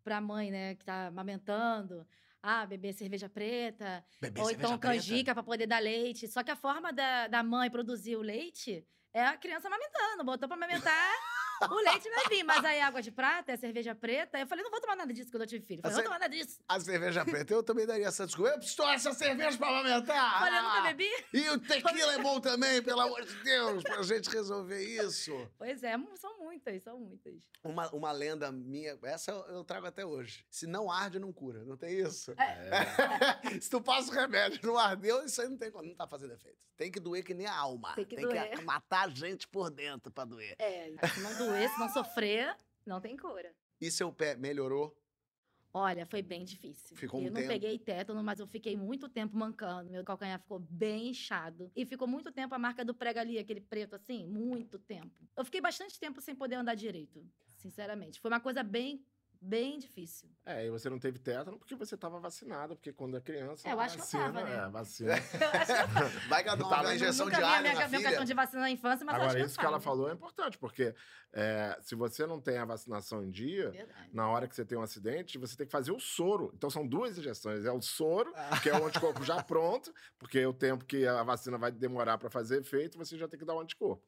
Pra 0.04 0.20
mãe, 0.20 0.52
né, 0.52 0.76
que 0.76 0.84
tá 0.84 1.08
amamentando 1.08 2.06
ah, 2.40 2.64
beber 2.64 2.92
cerveja 2.92 3.28
preta, 3.28 4.04
beber 4.20 4.40
ou 4.40 4.46
cerveja 4.46 4.68
então 4.68 4.78
canjica 4.78 5.34
para 5.34 5.42
poder 5.42 5.66
dar 5.66 5.82
leite. 5.82 6.28
Só 6.28 6.44
que 6.44 6.50
a 6.52 6.54
forma 6.54 6.92
da, 6.92 7.26
da 7.26 7.42
mãe 7.42 7.68
produzir 7.68 8.14
o 8.14 8.22
leite 8.22 8.86
é 9.12 9.24
a 9.24 9.36
criança 9.36 9.66
amamentando. 9.66 10.22
Botou 10.24 10.48
pra 10.48 10.56
amamentar, 10.56 10.92
o 11.70 11.74
leite 11.76 12.08
vai 12.10 12.28
vir. 12.28 12.44
Mas 12.44 12.64
aí 12.64 12.80
água 12.80 13.02
de 13.02 13.10
prata, 13.10 13.52
é 13.52 13.56
cerveja 13.56 13.94
preta. 13.94 14.38
Eu 14.38 14.46
falei, 14.46 14.62
não 14.64 14.70
vou 14.70 14.80
tomar 14.80 14.96
nada 14.96 15.12
disso 15.12 15.30
quando 15.30 15.42
eu 15.42 15.48
tive 15.48 15.64
filho. 15.64 15.80
Eu 15.80 15.90
falei, 15.90 15.96
não 15.96 16.02
vou 16.02 16.12
tomar 16.12 16.18
nada 16.18 16.34
disso. 16.34 16.60
A 16.68 16.80
cerveja 16.80 17.24
preta, 17.24 17.52
eu 17.54 17.62
também 17.62 17.86
daria 17.86 18.06
essa 18.06 18.26
desculpa. 18.26 18.50
Eu 18.50 18.58
preciso 18.58 18.82
essa 18.82 19.12
cerveja 19.12 19.56
pra 19.56 19.68
amamentar. 19.68 20.42
Olha, 20.42 20.56
eu 20.56 20.62
nunca 20.62 20.82
bebi. 20.82 21.10
E 21.32 21.50
o 21.50 21.58
tequila 21.58 22.14
é 22.14 22.22
bom 22.22 22.40
também, 22.40 22.82
pelo 22.82 23.00
amor 23.00 23.24
de 23.24 23.34
Deus, 23.42 23.82
pra 23.82 24.02
gente 24.02 24.28
resolver 24.30 24.82
isso. 24.82 25.32
Pois 25.58 25.82
é, 25.82 25.96
são 26.16 26.38
muitas, 26.38 26.82
são 26.82 26.98
muitas. 26.98 27.34
Uma, 27.62 27.88
uma 27.90 28.12
lenda 28.12 28.50
minha, 28.52 28.98
essa 29.04 29.30
eu, 29.30 29.56
eu 29.56 29.64
trago 29.64 29.86
até 29.86 30.04
hoje. 30.04 30.44
Se 30.50 30.66
não 30.66 30.90
arde, 30.90 31.18
não 31.18 31.32
cura. 31.32 31.64
Não 31.64 31.76
tem 31.76 31.98
isso? 32.00 32.32
É. 32.32 33.60
Se 33.60 33.68
tu 33.68 33.80
passa 33.80 34.10
o 34.10 34.14
remédio, 34.14 34.60
não 34.62 34.78
ardeu, 34.78 35.24
isso 35.24 35.40
aí 35.40 35.48
não 35.48 35.56
tem 35.56 35.70
não 35.70 35.94
tá 35.94 36.06
fazendo 36.06 36.32
efeito. 36.32 36.58
Tem 36.76 36.90
que 36.90 37.00
doer 37.00 37.22
que 37.24 37.32
nem 37.32 37.46
a 37.46 37.56
alma. 37.56 37.94
Tem 37.94 38.04
que 38.04 38.16
tem 38.16 38.26
doer. 38.26 38.50
que 38.50 38.62
matar 38.62 39.06
a 39.06 39.08
gente 39.08 39.48
por 39.48 39.70
dentro 39.70 40.12
pra 40.12 40.24
doer. 40.24 40.54
É, 40.58 40.90
não 41.22 41.34
doer, 41.38 41.45
se 41.68 41.78
não 41.78 41.88
sofrer, 41.88 42.56
não 42.84 43.00
tem 43.00 43.16
cura. 43.16 43.54
E 43.80 43.90
seu 43.90 44.12
pé 44.12 44.36
melhorou? 44.36 44.96
Olha, 45.72 46.06
foi 46.06 46.22
bem 46.22 46.42
difícil. 46.42 46.96
Ficou 46.96 47.20
um 47.20 47.24
eu 47.24 47.30
não 47.30 47.40
tempo. 47.40 47.52
peguei 47.52 47.78
tétano, 47.78 48.24
mas 48.24 48.40
eu 48.40 48.46
fiquei 48.46 48.74
muito 48.74 49.10
tempo 49.10 49.36
mancando. 49.36 49.90
Meu 49.90 50.02
calcanhar 50.02 50.40
ficou 50.40 50.58
bem 50.58 51.10
inchado. 51.10 51.70
E 51.76 51.84
ficou 51.84 52.08
muito 52.08 52.32
tempo 52.32 52.54
a 52.54 52.58
marca 52.58 52.82
do 52.82 52.94
prego 52.94 53.18
ali, 53.18 53.38
aquele 53.38 53.60
preto 53.60 53.94
assim, 53.94 54.26
muito 54.26 54.78
tempo. 54.78 55.28
Eu 55.36 55.44
fiquei 55.44 55.60
bastante 55.60 56.00
tempo 56.00 56.18
sem 56.22 56.34
poder 56.34 56.54
andar 56.54 56.74
direito, 56.74 57.22
sinceramente. 57.58 58.18
Foi 58.20 58.30
uma 58.30 58.40
coisa 58.40 58.62
bem 58.62 59.04
bem 59.46 59.78
difícil. 59.78 60.28
É, 60.44 60.66
e 60.66 60.70
você 60.70 60.90
não 60.90 60.98
teve 60.98 61.18
tétano 61.18 61.58
porque 61.58 61.74
você 61.74 61.94
estava 61.94 62.18
vacinada, 62.18 62.74
porque 62.74 62.92
quando 62.92 63.16
é 63.16 63.20
criança. 63.20 63.68
É, 63.68 63.72
eu 63.72 63.80
acho 63.80 63.98
vacina, 63.98 64.22
que 64.24 64.28
eu 64.28 64.34
tava, 64.34 64.46
né? 64.50 64.66
É, 64.66 64.68
vacina. 64.68 65.14
Vai 66.28 66.42
que 66.42 66.48
ela 66.48 66.56
dá 66.58 66.80
uma 66.82 66.94
injeção 66.94 67.28
de 67.30 67.36
alho 67.36 67.68
vi 67.68 67.74
na 67.74 67.88
filha. 67.88 68.02
cartão 68.02 68.24
de 68.24 68.34
vacina 68.34 68.60
na 68.62 68.70
infância, 68.70 69.04
mas 69.04 69.14
Agora, 69.14 69.28
acho 69.30 69.36
que 69.36 69.42
isso 69.44 69.58
que 69.58 69.66
ela 69.66 69.80
falou 69.80 70.10
é 70.10 70.12
importante, 70.12 70.58
porque 70.58 70.94
é, 71.32 71.78
se 71.82 71.94
você 71.94 72.26
não 72.26 72.40
tem 72.40 72.58
a 72.58 72.64
vacinação 72.64 73.22
em 73.24 73.30
dia, 73.30 73.70
Verdade. 73.70 74.10
na 74.12 74.28
hora 74.28 74.46
que 74.48 74.54
você 74.54 74.64
tem 74.64 74.76
um 74.76 74.82
acidente, 74.82 75.38
você 75.38 75.56
tem 75.56 75.66
que 75.66 75.72
fazer 75.72 75.92
o 75.92 76.00
soro. 76.00 76.50
Então, 76.54 76.68
são 76.70 76.86
duas 76.86 77.16
injeções. 77.18 77.64
É 77.64 77.72
o 77.72 77.80
soro, 77.80 78.32
Ah. 78.36 78.58
que 78.60 78.68
é 78.68 78.78
o 78.78 78.86
anticorpo 78.86 79.22
já 79.24 79.42
pronto, 79.42 79.92
porque 80.18 80.44
o 80.44 80.52
tempo 80.52 80.84
que 80.84 81.06
a 81.06 81.22
vacina 81.22 81.58
vai 81.58 81.70
demorar 81.70 82.18
para 82.18 82.30
fazer 82.30 82.60
efeito, 82.60 82.98
você 82.98 83.16
já 83.16 83.28
tem 83.28 83.38
que 83.38 83.44
dar 83.44 83.54
o 83.54 83.60
anticorpo. 83.60 84.02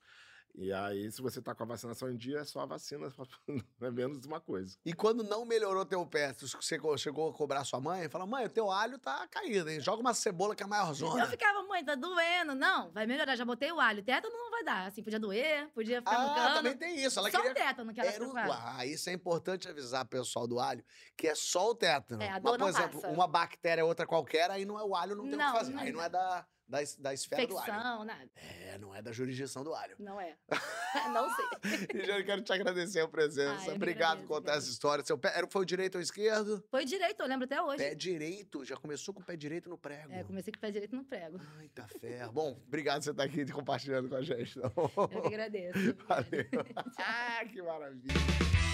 E 0.60 0.72
aí, 0.72 1.08
se 1.12 1.22
você 1.22 1.40
tá 1.40 1.54
com 1.54 1.62
a 1.62 1.66
vacinação 1.66 2.10
em 2.10 2.16
dia, 2.16 2.40
é 2.40 2.44
só 2.44 2.58
a 2.58 2.66
vacina, 2.66 3.12
não 3.46 3.64
é 3.88 3.90
menos 3.92 4.26
uma 4.26 4.40
coisa. 4.40 4.76
E 4.84 4.92
quando 4.92 5.22
não 5.22 5.44
melhorou 5.44 5.86
teu 5.86 6.04
pé, 6.04 6.32
você 6.32 6.76
chegou 6.98 7.28
a 7.30 7.32
cobrar 7.32 7.62
sua 7.64 7.80
mãe 7.80 8.06
e 8.06 8.08
falou: 8.08 8.26
mãe, 8.26 8.44
o 8.44 8.48
teu 8.48 8.68
alho 8.68 8.98
tá 8.98 9.28
caído, 9.28 9.70
hein? 9.70 9.80
Joga 9.80 10.00
uma 10.00 10.12
cebola 10.12 10.56
que 10.56 10.62
é 10.64 10.66
a 10.66 10.68
maior 10.68 10.88
Eu 10.88 10.94
zona. 10.94 11.26
ficava, 11.28 11.62
mãe, 11.62 11.84
tá 11.84 11.94
doendo. 11.94 12.56
Não, 12.56 12.90
vai 12.90 13.06
melhorar. 13.06 13.36
Já 13.36 13.44
botei 13.44 13.70
o 13.70 13.78
alho. 13.78 14.02
Tétano 14.02 14.34
não 14.36 14.50
vai 14.50 14.64
dar. 14.64 14.86
Assim, 14.88 15.00
podia 15.00 15.20
doer, 15.20 15.68
podia 15.72 16.00
ficar 16.00 16.16
Ah, 16.16 16.26
mancando. 16.28 16.54
também 16.54 16.76
tem 16.76 17.04
isso. 17.04 17.20
Ela 17.20 17.30
Só 17.30 17.36
queria. 17.36 17.52
o 17.52 17.54
tétano 17.54 17.94
que 17.94 18.00
ela 18.00 18.10
Era. 18.10 18.76
Ah, 18.76 18.84
isso 18.84 19.08
é 19.08 19.12
importante 19.12 19.68
avisar 19.68 20.04
o 20.04 20.08
pessoal 20.08 20.48
do 20.48 20.58
alho, 20.58 20.84
que 21.16 21.28
é 21.28 21.36
só 21.36 21.70
o 21.70 21.74
tétano. 21.76 22.20
É, 22.20 22.30
a 22.30 22.32
Mas, 22.32 22.42
dor 22.42 22.50
por 22.52 22.58
não 22.58 22.68
exemplo, 22.68 23.00
passa. 23.00 23.14
uma 23.14 23.28
bactéria, 23.28 23.84
outra 23.86 24.04
qualquer, 24.08 24.50
aí 24.50 24.64
não 24.64 24.76
é 24.76 24.82
o 24.82 24.96
alho, 24.96 25.14
não 25.14 25.22
tem 25.24 25.34
o 25.34 25.36
Não, 25.36 25.52
que 25.52 25.58
fazer. 25.58 25.72
não 25.72 25.80
Aí 25.82 25.92
não 25.92 26.00
dá. 26.00 26.04
é 26.06 26.08
da, 26.08 26.46
da, 26.68 26.78
da 26.98 27.14
esfera 27.14 27.46
do 27.46 27.58
alho. 27.58 28.04
Nada. 28.04 28.30
É, 28.36 28.78
não 28.78 28.94
é 28.94 29.00
da 29.00 29.12
jurisdição 29.12 29.64
do 29.64 29.74
alho. 29.74 29.96
Não 29.98 30.20
é. 30.20 30.36
não 31.12 31.28
sei. 31.34 31.86
Ligiane, 31.94 32.24
quero 32.24 32.42
te 32.42 32.52
agradecer 32.52 33.00
a 33.00 33.08
presença. 33.08 33.70
Ah, 33.70 33.74
Obrigado 33.74 34.20
por 34.20 34.28
contar 34.28 34.56
essa 34.56 34.70
história. 34.70 35.04
Seu 35.04 35.18
pé, 35.18 35.32
foi 35.50 35.62
o 35.62 35.64
direito 35.64 35.96
ou 35.96 36.00
o 36.00 36.02
esquerdo? 36.02 36.64
Foi 36.70 36.84
direito, 36.84 37.20
eu 37.20 37.26
lembro 37.26 37.44
até 37.44 37.60
hoje. 37.60 37.78
Pé 37.78 37.94
direito. 37.94 38.64
Já 38.64 38.76
começou 38.76 39.14
com 39.14 39.20
o 39.20 39.24
pé 39.24 39.36
direito 39.36 39.68
no 39.68 39.78
prego. 39.78 40.12
É, 40.12 40.24
comecei 40.24 40.52
com 40.52 40.58
o 40.58 40.60
pé 40.60 40.70
direito 40.70 40.96
no 40.96 41.04
prego. 41.04 41.40
Ai, 41.58 41.68
tá 41.68 41.86
ferro. 42.00 42.32
Bom, 42.32 42.60
obrigado 42.66 42.98
por 42.98 43.04
você 43.04 43.10
estar 43.10 43.24
aqui 43.24 43.46
compartilhando 43.52 44.08
com 44.08 44.16
a 44.16 44.22
gente. 44.22 44.58
Bom? 44.74 44.90
Eu 44.96 45.22
que 45.22 45.26
agradeço. 45.28 45.96
Valeu. 46.06 46.28
ah, 46.98 47.44
que 47.46 47.62
maravilha. 47.62 48.14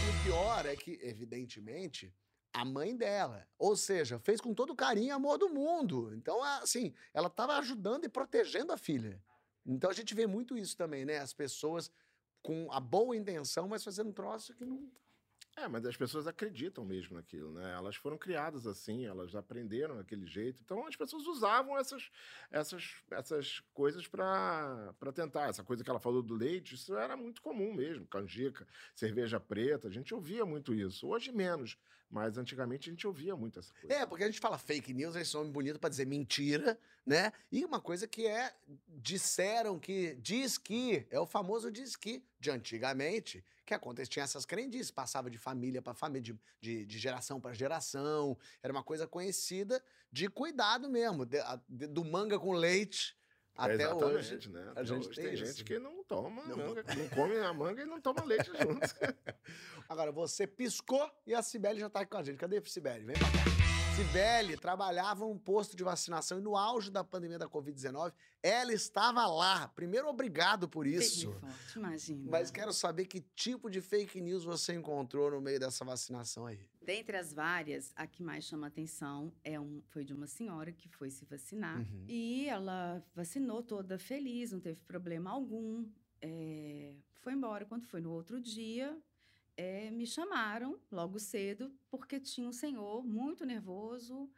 O 0.08 0.24
pior 0.24 0.66
é 0.66 0.76
que, 0.76 0.98
evidentemente, 1.02 2.12
a 2.54 2.64
mãe 2.64 2.96
dela, 2.96 3.46
ou 3.58 3.76
seja, 3.76 4.18
fez 4.20 4.40
com 4.40 4.54
todo 4.54 4.76
carinho 4.76 5.08
e 5.08 5.10
amor 5.10 5.36
do 5.36 5.48
mundo. 5.48 6.14
Então, 6.14 6.40
assim, 6.42 6.94
ela 7.12 7.26
estava 7.26 7.58
ajudando 7.58 8.04
e 8.04 8.08
protegendo 8.08 8.72
a 8.72 8.76
filha. 8.76 9.20
Então 9.66 9.90
a 9.90 9.92
gente 9.92 10.14
vê 10.14 10.24
muito 10.26 10.56
isso 10.56 10.76
também, 10.76 11.04
né? 11.04 11.18
As 11.18 11.32
pessoas 11.32 11.90
com 12.42 12.70
a 12.70 12.78
boa 12.78 13.16
intenção, 13.16 13.66
mas 13.66 13.82
fazendo 13.82 14.10
um 14.10 14.12
troço 14.12 14.54
que 14.54 14.64
não. 14.64 14.88
É, 15.56 15.68
mas 15.68 15.86
as 15.86 15.96
pessoas 15.96 16.26
acreditam 16.26 16.84
mesmo 16.84 17.14
naquilo, 17.16 17.52
né? 17.52 17.72
Elas 17.72 17.94
foram 17.94 18.18
criadas 18.18 18.66
assim, 18.66 19.06
elas 19.06 19.36
aprenderam 19.36 19.96
daquele 19.96 20.26
jeito. 20.26 20.60
Então 20.64 20.84
as 20.86 20.96
pessoas 20.96 21.26
usavam 21.26 21.78
essas, 21.78 22.10
essas, 22.50 22.94
essas 23.10 23.60
coisas 23.72 24.08
para 24.08 24.92
tentar. 25.14 25.48
Essa 25.48 25.62
coisa 25.62 25.84
que 25.84 25.90
ela 25.90 26.00
falou 26.00 26.22
do 26.22 26.34
leite, 26.34 26.74
isso 26.74 26.96
era 26.96 27.16
muito 27.16 27.40
comum 27.40 27.72
mesmo. 27.72 28.04
Canjica, 28.06 28.66
cerveja 28.94 29.38
preta, 29.38 29.86
a 29.86 29.90
gente 29.90 30.12
ouvia 30.12 30.44
muito 30.44 30.74
isso. 30.74 31.06
Hoje 31.06 31.30
menos, 31.30 31.78
mas 32.10 32.36
antigamente 32.36 32.88
a 32.88 32.92
gente 32.92 33.06
ouvia 33.06 33.36
muito 33.36 33.58
essa 33.58 33.72
coisa. 33.74 33.94
É, 33.94 34.06
porque 34.06 34.24
a 34.24 34.26
gente 34.26 34.40
fala 34.40 34.58
fake 34.58 34.92
news, 34.92 35.14
esse 35.14 35.34
nome 35.34 35.50
bonito 35.50 35.78
para 35.78 35.90
dizer 35.90 36.06
mentira, 36.06 36.78
né? 37.06 37.32
E 37.50 37.64
uma 37.64 37.80
coisa 37.80 38.06
que 38.06 38.26
é 38.26 38.54
disseram 38.88 39.78
que 39.78 40.14
diz 40.16 40.58
que 40.58 41.06
é 41.10 41.20
o 41.20 41.26
famoso 41.26 41.70
diz 41.70 41.96
que 41.96 42.24
de 42.44 42.50
antigamente 42.50 43.42
que 43.64 43.72
acontecia 43.72 44.10
tinha 44.10 44.24
essas 44.24 44.44
crendices, 44.44 44.90
passava 44.90 45.30
de 45.30 45.38
família 45.38 45.80
para 45.80 45.94
família, 45.94 46.20
de, 46.20 46.38
de, 46.60 46.84
de 46.84 46.98
geração 46.98 47.40
para 47.40 47.54
geração, 47.54 48.36
era 48.62 48.70
uma 48.70 48.82
coisa 48.84 49.06
conhecida 49.06 49.82
de 50.12 50.28
cuidado 50.28 50.88
mesmo, 50.90 51.24
de- 51.24 51.38
a- 51.38 51.58
de- 51.66 51.86
do 51.86 52.04
manga 52.04 52.38
com 52.38 52.52
leite 52.52 53.16
até 53.56 53.88
hoje. 53.94 54.34
Exatamente, 54.34 54.48
né? 54.50 54.62
a 54.66 54.70
Até 54.72 54.84
gente 54.84 55.08
hoje 55.08 55.16
tem 55.16 55.24
tem, 55.28 55.36
gente 55.36 55.64
que 55.64 55.78
não 55.78 56.04
toma 56.04 56.44
Não. 56.44 56.56
manga, 56.58 56.84
não 56.94 57.08
come 57.08 57.36
a 57.38 57.54
manga 57.54 57.82
e 57.82 57.86
não 57.86 57.98
toma 58.00 58.22
leite 58.24 58.50
junto. 58.60 58.94
Agora, 59.88 60.12
você 60.12 60.46
piscou 60.46 61.10
e 61.26 61.34
a 61.34 61.42
Cibele 61.42 61.80
já 61.80 61.88
tá 61.88 62.00
aqui 62.00 62.10
com 62.10 62.18
a 62.18 62.22
gente. 62.22 62.36
Cadê 62.36 62.58
a 62.58 62.62
Cibele? 62.64 63.04
Vem 63.06 63.16
pra 63.16 63.26
cá. 63.30 63.53
Cibele 63.94 64.56
trabalhava 64.56 65.24
num 65.24 65.38
posto 65.38 65.76
de 65.76 65.84
vacinação 65.84 66.38
e 66.38 66.42
no 66.42 66.56
auge 66.56 66.90
da 66.90 67.04
pandemia 67.04 67.38
da 67.38 67.48
Covid-19, 67.48 68.12
ela 68.42 68.72
estava 68.72 69.24
lá. 69.24 69.68
Primeiro, 69.68 70.08
obrigado 70.08 70.68
por 70.68 70.84
isso. 70.84 71.30
Forte, 71.34 71.78
imagina. 71.78 72.28
Mas 72.28 72.50
quero 72.50 72.72
saber 72.72 73.06
que 73.06 73.20
tipo 73.20 73.70
de 73.70 73.80
fake 73.80 74.20
news 74.20 74.42
você 74.42 74.74
encontrou 74.74 75.30
no 75.30 75.40
meio 75.40 75.60
dessa 75.60 75.84
vacinação 75.84 76.44
aí. 76.44 76.58
Dentre 76.82 77.16
as 77.16 77.32
várias, 77.32 77.92
a 77.94 78.04
que 78.04 78.20
mais 78.20 78.44
chama 78.44 78.66
atenção 78.66 79.32
é 79.44 79.60
um, 79.60 79.80
foi 79.86 80.04
de 80.04 80.12
uma 80.12 80.26
senhora 80.26 80.72
que 80.72 80.88
foi 80.88 81.08
se 81.08 81.24
vacinar. 81.24 81.78
Uhum. 81.78 82.04
E 82.08 82.48
ela 82.48 83.00
vacinou 83.14 83.62
toda 83.62 83.96
feliz, 83.96 84.50
não 84.50 84.58
teve 84.58 84.80
problema 84.80 85.30
algum. 85.30 85.88
É, 86.20 86.96
foi 87.20 87.32
embora. 87.32 87.64
Quando 87.64 87.86
foi 87.86 88.00
no 88.00 88.10
outro 88.10 88.40
dia, 88.40 89.00
é, 89.56 89.90
me 89.90 90.06
chamaram 90.06 90.78
logo 90.90 91.18
cedo, 91.18 91.72
porque 91.88 92.18
tinha 92.20 92.48
um 92.48 92.52
senhor 92.52 93.04
muito 93.04 93.44
nervoso 93.44 94.30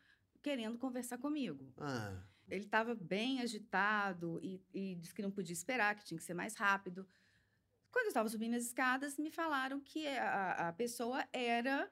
querendo 0.42 0.78
conversar 0.78 1.18
comigo. 1.18 1.72
Ah, 1.78 2.22
Ele 2.48 2.64
estava 2.64 2.94
bem 2.94 3.40
agitado 3.40 4.38
e, 4.42 4.62
e 4.72 4.94
disse 4.94 5.14
que 5.14 5.22
não 5.22 5.30
podia 5.30 5.52
esperar, 5.52 5.96
que 5.96 6.04
tinha 6.04 6.18
que 6.18 6.24
ser 6.24 6.34
mais 6.34 6.54
rápido. 6.54 7.06
Quando 7.90 8.04
eu 8.06 8.08
estava 8.10 8.28
subindo 8.28 8.54
as 8.54 8.64
escadas, 8.64 9.18
me 9.18 9.30
falaram 9.30 9.80
que 9.80 10.06
a, 10.06 10.68
a 10.68 10.72
pessoa 10.72 11.26
era 11.32 11.90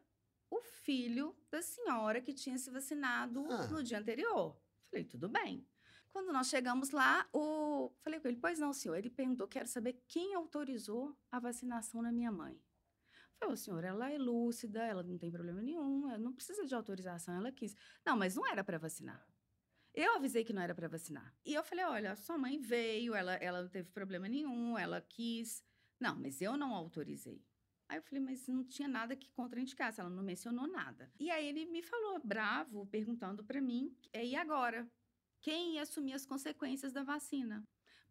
o 0.50 0.60
filho 0.60 1.34
da 1.50 1.60
senhora 1.62 2.20
que 2.20 2.32
tinha 2.32 2.56
se 2.58 2.70
vacinado 2.70 3.44
Ah. 3.50 3.66
no 3.68 3.82
dia 3.82 3.98
anterior. 3.98 4.56
Falei, 4.90 5.04
tudo 5.04 5.28
bem. 5.28 5.66
Quando 6.12 6.32
nós 6.32 6.46
chegamos 6.48 6.90
lá, 6.90 7.26
o... 7.32 7.90
falei 8.02 8.20
com 8.20 8.28
ele, 8.28 8.36
pois 8.36 8.60
não, 8.60 8.72
senhor. 8.72 8.94
Ele 8.96 9.10
perguntou, 9.10 9.48
quero 9.48 9.66
saber 9.66 10.00
quem 10.06 10.34
autorizou 10.34 11.18
a 11.32 11.40
vacinação 11.40 12.00
na 12.02 12.12
minha 12.12 12.30
mãe. 12.30 12.56
Falei, 13.38 13.54
"Ô, 13.54 13.56
senhor, 13.56 13.84
ela 13.84 14.10
é 14.10 14.18
lúcida, 14.18 14.82
ela 14.84 15.02
não 15.02 15.18
tem 15.18 15.30
problema 15.30 15.62
nenhum, 15.62 16.08
ela 16.08 16.18
não 16.18 16.32
precisa 16.32 16.64
de 16.66 16.74
autorização, 16.74 17.34
ela 17.34 17.52
quis. 17.52 17.74
Não, 18.04 18.16
mas 18.16 18.34
não 18.34 18.46
era 18.46 18.64
para 18.64 18.78
vacinar. 18.78 19.26
Eu 19.94 20.16
avisei 20.16 20.44
que 20.44 20.52
não 20.52 20.62
era 20.62 20.74
para 20.74 20.88
vacinar. 20.88 21.32
E 21.44 21.54
eu 21.54 21.62
falei: 21.62 21.84
olha, 21.84 22.16
sua 22.16 22.36
mãe 22.36 22.58
veio, 22.58 23.14
ela, 23.14 23.34
ela 23.34 23.62
não 23.62 23.68
teve 23.68 23.90
problema 23.90 24.28
nenhum, 24.28 24.76
ela 24.78 25.00
quis. 25.00 25.62
Não, 26.00 26.16
mas 26.18 26.40
eu 26.40 26.56
não 26.56 26.74
autorizei. 26.74 27.44
Aí 27.88 27.98
eu 27.98 28.02
falei, 28.02 28.20
mas 28.20 28.48
não 28.48 28.64
tinha 28.64 28.88
nada 28.88 29.14
que 29.14 29.30
contraindicasse, 29.30 30.00
ela 30.00 30.10
não 30.10 30.22
mencionou 30.22 30.66
nada. 30.66 31.12
E 31.20 31.30
aí 31.30 31.46
ele 31.46 31.66
me 31.66 31.82
falou, 31.82 32.20
bravo, 32.24 32.86
perguntando 32.86 33.44
para 33.44 33.60
mim: 33.60 33.94
"É, 34.12 34.24
e 34.24 34.34
agora? 34.34 34.88
Quem 35.40 35.74
ia 35.74 35.82
assumir 35.82 36.14
as 36.14 36.24
consequências 36.26 36.92
da 36.92 37.02
vacina? 37.02 37.62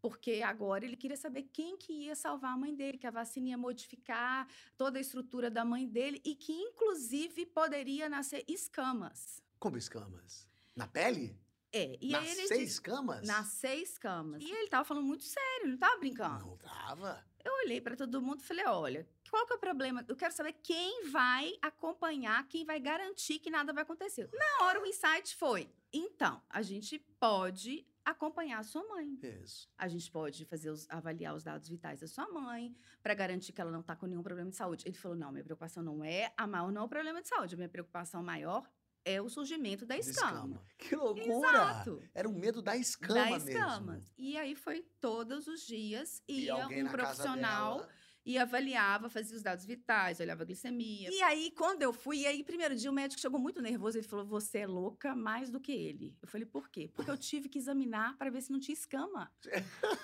Porque 0.04 0.42
agora 0.44 0.84
ele 0.84 0.98
queria 0.98 1.16
saber 1.16 1.44
quem 1.44 1.78
que 1.78 1.94
ia 1.94 2.14
salvar 2.14 2.52
a 2.52 2.58
mãe 2.58 2.76
dele, 2.76 2.98
que 2.98 3.08
a 3.08 3.12
vacina 3.12 3.48
ia 3.48 3.58
modificar 3.58 4.46
toda 4.78 4.98
a 4.98 5.02
estrutura 5.02 5.50
da 5.50 5.64
mãe 5.64 5.88
dele 5.88 6.22
e 6.26 6.36
que, 6.36 6.52
inclusive, 6.52 7.46
poderia 7.46 8.10
nascer 8.10 8.44
escamas. 8.46 9.42
como 9.58 9.78
escamas? 9.78 10.46
Na 10.76 10.86
pele? 10.86 11.40
É, 11.72 11.98
e 12.02 12.14
aí 12.14 12.28
ele 12.32 12.42
Nascer 12.42 12.58
disse, 12.58 12.74
escamas? 12.74 13.26
Nascer 13.26 13.76
escamas. 13.76 14.44
E 14.44 14.52
ele 14.52 14.68
tava 14.68 14.84
falando 14.84 15.08
muito 15.08 15.24
sério, 15.24 15.70
não 15.70 15.78
tava 15.78 15.98
brincando. 15.98 16.48
Não 16.48 16.58
tava. 16.58 17.26
Eu 17.42 17.54
olhei 17.64 17.80
para 17.80 17.96
todo 17.96 18.22
mundo 18.22 18.42
e 18.42 18.44
falei: 18.44 18.66
olha, 18.68 19.08
qual 19.30 19.48
que 19.48 19.54
é 19.54 19.56
o 19.56 19.60
problema? 19.60 20.04
Eu 20.10 20.18
quero 20.18 20.34
saber 20.34 20.52
quem 20.62 21.10
vai 21.10 21.54
acompanhar, 21.62 22.46
quem 22.50 22.66
vai 22.66 22.80
garantir 22.80 23.40
que 23.40 23.50
nada 23.50 23.72
vai 23.72 23.84
acontecer. 23.84 24.30
Na 24.34 24.66
hora 24.66 24.82
o 24.82 24.86
insight 24.86 25.34
foi: 25.36 25.70
então, 25.94 26.44
a 26.50 26.62
gente 26.62 27.00
pode 27.20 27.88
acompanhar 28.06 28.60
a 28.60 28.64
sua 28.64 28.84
mãe. 28.88 29.18
Isso. 29.44 29.70
A 29.78 29.88
gente 29.88 30.10
pode 30.12 30.46
fazer 30.46 30.70
os- 30.70 30.90
avaliar 30.90 31.34
os 31.36 31.44
dados 31.44 31.68
vitais 31.70 32.00
da 32.02 32.08
sua 32.08 32.28
mãe 32.30 32.76
para 33.02 33.14
garantir 33.14 33.52
que 33.54 33.62
ela 33.62 33.72
não 33.72 33.80
está 33.82 33.96
com 33.96 34.06
nenhum 34.06 34.24
problema 34.24 34.50
de 34.50 34.56
saúde. 34.56 34.84
Ele 34.88 34.98
falou: 34.98 35.18
não, 35.18 35.32
minha 35.32 35.44
preocupação 35.44 35.82
não 35.84 36.04
é 36.04 36.34
a 36.38 36.46
maior, 36.48 36.72
não 36.72 36.82
é 36.82 36.86
o 36.86 36.90
problema 36.90 37.22
de 37.22 37.28
saúde. 37.28 37.54
A 37.56 37.58
minha 37.58 37.70
preocupação 37.70 38.22
maior 38.24 38.70
é 39.06 39.22
o 39.22 39.28
surgimento 39.30 39.86
da 39.86 39.96
De 39.96 40.02
escama. 40.02 40.64
Que 40.78 40.96
loucura! 40.96 41.50
Exato. 41.50 42.02
Era 42.14 42.30
o 42.30 42.34
medo 42.34 42.62
da 42.62 42.78
escama 42.78 43.14
da 43.16 43.30
mesmo. 43.32 43.50
escama. 43.50 44.02
E 44.18 44.38
aí 44.38 44.56
foi 44.56 44.82
todos 45.02 45.48
os 45.48 45.62
dias, 45.66 46.24
E 46.28 46.46
ia 46.46 46.54
alguém 46.54 46.84
um 46.86 46.88
profissional 46.90 47.86
e 48.26 48.38
avaliava, 48.38 49.10
fazia 49.10 49.36
os 49.36 49.44
dados 49.44 49.66
vitais, 49.66 50.20
olhava 50.20 50.44
a 50.44 50.46
glicemia. 50.46 51.10
E 51.12 51.22
aí, 51.24 51.52
quando 51.52 51.82
eu 51.82 51.92
fui, 51.92 52.20
e 52.20 52.28
aí, 52.28 52.44
primeiro 52.44 52.76
dia, 52.76 52.90
o 52.90 52.94
médico 52.94 53.20
chegou 53.20 53.40
muito 53.40 53.62
nervoso, 53.62 53.98
ele 53.98 54.08
falou: 54.08 54.26
Você 54.26 54.60
é 54.60 54.68
louca 54.68 55.16
mais 55.16 55.50
do 55.50 55.60
que 55.60 55.72
ele. 55.72 56.16
Eu 56.22 56.28
falei: 56.28 56.46
Por 56.46 56.70
quê? 56.70 56.90
Porque 56.94 57.12
eu 57.12 57.18
tive 57.18 57.50
que 57.50 57.58
examinar 57.58 58.18
para 58.18 58.30
ver 58.30 58.42
se 58.42 58.52
não 58.52 58.60
tinha 58.60 58.74
escama. 58.74 59.32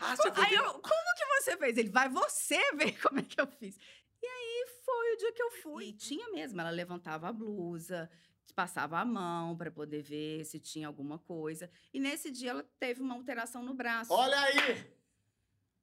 Ah, 0.00 0.16
você 0.16 0.28
Aí 0.28 0.54
eu, 0.54 0.64
como 0.74 1.14
que 1.16 1.26
você 1.26 1.56
fez? 1.56 1.76
Ele, 1.76 1.90
vai 1.90 2.08
você 2.08 2.58
ver 2.74 2.98
como 3.02 3.18
é 3.20 3.22
que 3.22 3.40
eu 3.40 3.46
fiz. 3.46 3.76
E 4.22 4.26
aí 4.26 4.66
foi 4.84 5.12
o 5.12 5.16
dia 5.16 5.32
que 5.32 5.42
eu 5.42 5.50
fui. 5.50 5.86
E 5.86 5.92
tinha 5.92 6.30
mesmo, 6.30 6.60
ela 6.60 6.70
levantava 6.70 7.28
a 7.28 7.32
blusa, 7.32 8.08
passava 8.54 8.98
a 8.98 9.04
mão 9.04 9.56
para 9.56 9.70
poder 9.70 10.02
ver 10.02 10.44
se 10.44 10.58
tinha 10.58 10.86
alguma 10.86 11.18
coisa. 11.18 11.70
E 11.92 12.00
nesse 12.00 12.30
dia 12.30 12.50
ela 12.50 12.64
teve 12.78 13.00
uma 13.00 13.14
alteração 13.14 13.62
no 13.62 13.74
braço. 13.74 14.12
Olha 14.12 14.40
aí! 14.40 14.97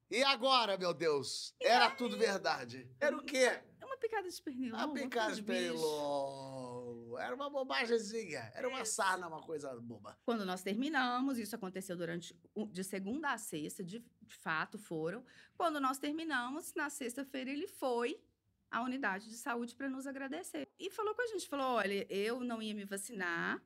E 0.10 0.24
agora, 0.24 0.78
meu 0.78 0.94
Deus? 0.94 1.56
Era 1.60 1.90
tudo 1.90 2.16
verdade. 2.18 2.88
Era 3.00 3.18
o 3.18 3.24
quê? 3.24 3.60
É 3.82 3.86
uma 3.86 3.98
picada 3.98 4.30
de 4.30 4.42
pernil. 4.42 4.76
A 4.76 4.82
alguma 4.84 5.02
picada 5.02 5.34
de 5.34 5.42
pelo. 5.42 7.18
Era 7.20 7.34
uma 7.34 7.50
bobagemzinha. 7.50 8.52
Era 8.54 8.68
uma 8.70 8.86
sarna, 8.86 9.28
uma 9.28 9.42
coisa 9.42 9.74
boba. 9.82 10.16
Quando 10.24 10.46
nós 10.46 10.62
terminamos, 10.62 11.40
isso 11.40 11.56
aconteceu 11.56 11.98
durante 11.98 12.40
de 12.72 12.84
segunda 12.84 13.32
a 13.32 13.38
sexta, 13.38 13.84
de, 13.84 14.00
de 14.00 14.36
fato 14.36 14.78
foram. 14.78 15.26
Quando 15.58 15.80
nós 15.80 15.98
terminamos, 15.98 16.74
na 16.76 16.90
sexta-feira 16.90 17.50
ele 17.50 17.68
foi 17.68 18.22
à 18.70 18.84
unidade 18.84 19.28
de 19.28 19.36
saúde 19.38 19.76
para 19.76 19.90
nos 19.90 20.06
agradecer. 20.06 20.68
E 20.78 20.92
falou 20.92 21.16
com 21.16 21.24
a 21.24 21.28
gente, 21.28 21.48
falou: 21.48 21.78
"Olha, 21.78 22.06
eu 22.14 22.42
não 22.42 22.62
ia 22.62 22.76
me 22.76 22.86
vacinar. 22.86 23.60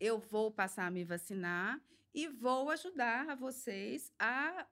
Eu 0.00 0.18
vou 0.18 0.50
passar 0.50 0.86
a 0.86 0.90
me 0.90 1.04
vacinar 1.04 1.80
e 2.14 2.28
vou 2.28 2.70
ajudar 2.70 3.28
a 3.28 3.34
vocês 3.34 4.12
a 4.18 4.66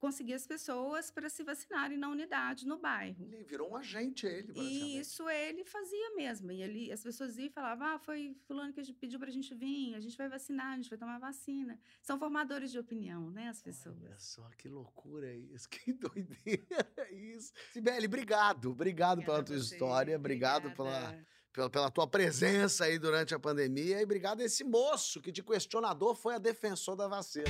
conseguir 0.00 0.32
as 0.32 0.46
pessoas 0.46 1.10
para 1.10 1.28
se 1.28 1.44
vacinarem 1.44 1.98
na 1.98 2.08
unidade, 2.08 2.66
no 2.66 2.78
bairro. 2.78 3.28
Ele 3.30 3.44
virou 3.44 3.70
um 3.70 3.76
agente, 3.76 4.26
ele, 4.26 4.52
E 4.56 4.98
isso 4.98 5.28
ele 5.28 5.62
fazia 5.64 6.16
mesmo. 6.16 6.50
E 6.50 6.62
ele, 6.62 6.90
as 6.90 7.02
pessoas 7.02 7.36
iam 7.36 7.46
e 7.46 7.50
falavam: 7.50 7.86
ah, 7.86 7.98
foi 7.98 8.34
fulano 8.46 8.72
que 8.72 8.80
a 8.80 8.84
pediu 8.98 9.20
pra 9.20 9.30
gente 9.30 9.54
vir, 9.54 9.94
a 9.94 10.00
gente 10.00 10.16
vai 10.16 10.28
vacinar, 10.28 10.72
a 10.72 10.76
gente 10.76 10.88
vai 10.88 10.98
tomar 10.98 11.18
vacina. 11.18 11.78
São 12.02 12.18
formadores 12.18 12.72
de 12.72 12.78
opinião, 12.78 13.30
né, 13.30 13.48
as 13.48 13.62
pessoas. 13.62 13.96
Olha 14.02 14.18
só 14.18 14.48
que 14.56 14.68
loucura 14.68 15.32
isso, 15.34 15.68
que 15.70 15.92
doideira 15.92 16.88
é 16.96 17.12
isso. 17.12 17.52
Sibeli, 17.72 18.06
obrigado. 18.06 18.70
Obrigado 18.70 19.22
pela 19.22 19.38
Obrigada 19.38 19.44
tua 19.44 19.56
a 19.56 19.58
você, 19.58 19.74
história, 19.74 20.16
obrigado 20.16 20.70
pela, 20.72 21.18
pela, 21.52 21.68
pela 21.68 21.90
tua 21.90 22.06
presença 22.06 22.86
aí 22.86 22.98
durante 22.98 23.34
a 23.34 23.38
pandemia 23.38 24.00
e 24.00 24.04
obrigado 24.04 24.40
a 24.40 24.44
esse 24.44 24.64
moço 24.64 25.20
que 25.20 25.30
de 25.30 25.42
questionador 25.42 26.14
foi 26.14 26.34
a 26.34 26.38
defensor 26.38 26.96
da 26.96 27.06
vacina. 27.06 27.44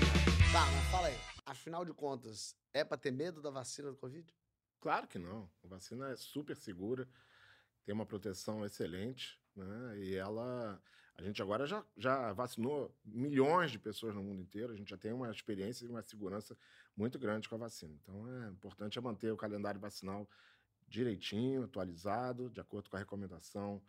Tá, 0.52 0.66
mas 0.66 0.90
fala 0.90 1.06
aí. 1.06 1.39
Afinal 1.50 1.84
de 1.84 1.92
contas, 1.92 2.56
é 2.72 2.84
pra 2.84 2.96
ter 2.96 3.10
medo 3.10 3.42
da 3.42 3.50
vacina 3.50 3.90
do 3.90 3.96
Covid? 3.96 4.32
Claro 4.80 5.08
que 5.08 5.18
não. 5.18 5.50
A 5.64 5.66
vacina 5.66 6.08
é 6.10 6.14
super 6.14 6.56
segura, 6.56 7.08
tem 7.84 7.92
uma 7.92 8.06
proteção 8.06 8.64
excelente, 8.64 9.36
né? 9.56 9.98
E 9.98 10.14
ela. 10.14 10.80
A 11.16 11.22
gente 11.22 11.42
agora 11.42 11.66
já, 11.66 11.84
já 11.96 12.32
vacinou 12.32 12.96
milhões 13.04 13.72
de 13.72 13.80
pessoas 13.80 14.14
no 14.14 14.22
mundo 14.22 14.40
inteiro, 14.40 14.72
a 14.72 14.76
gente 14.76 14.90
já 14.90 14.96
tem 14.96 15.12
uma 15.12 15.28
experiência 15.28 15.84
e 15.84 15.88
uma 15.88 16.02
segurança 16.02 16.56
muito 16.96 17.18
grande 17.18 17.48
com 17.48 17.56
a 17.56 17.58
vacina. 17.58 17.98
Então 18.00 18.44
é 18.44 18.48
importante 18.50 18.96
é 18.96 19.02
manter 19.02 19.32
o 19.32 19.36
calendário 19.36 19.80
vacinal 19.80 20.30
direitinho, 20.86 21.64
atualizado, 21.64 22.48
de 22.48 22.60
acordo 22.60 22.88
com 22.88 22.94
a 22.94 23.00
recomendação 23.00 23.82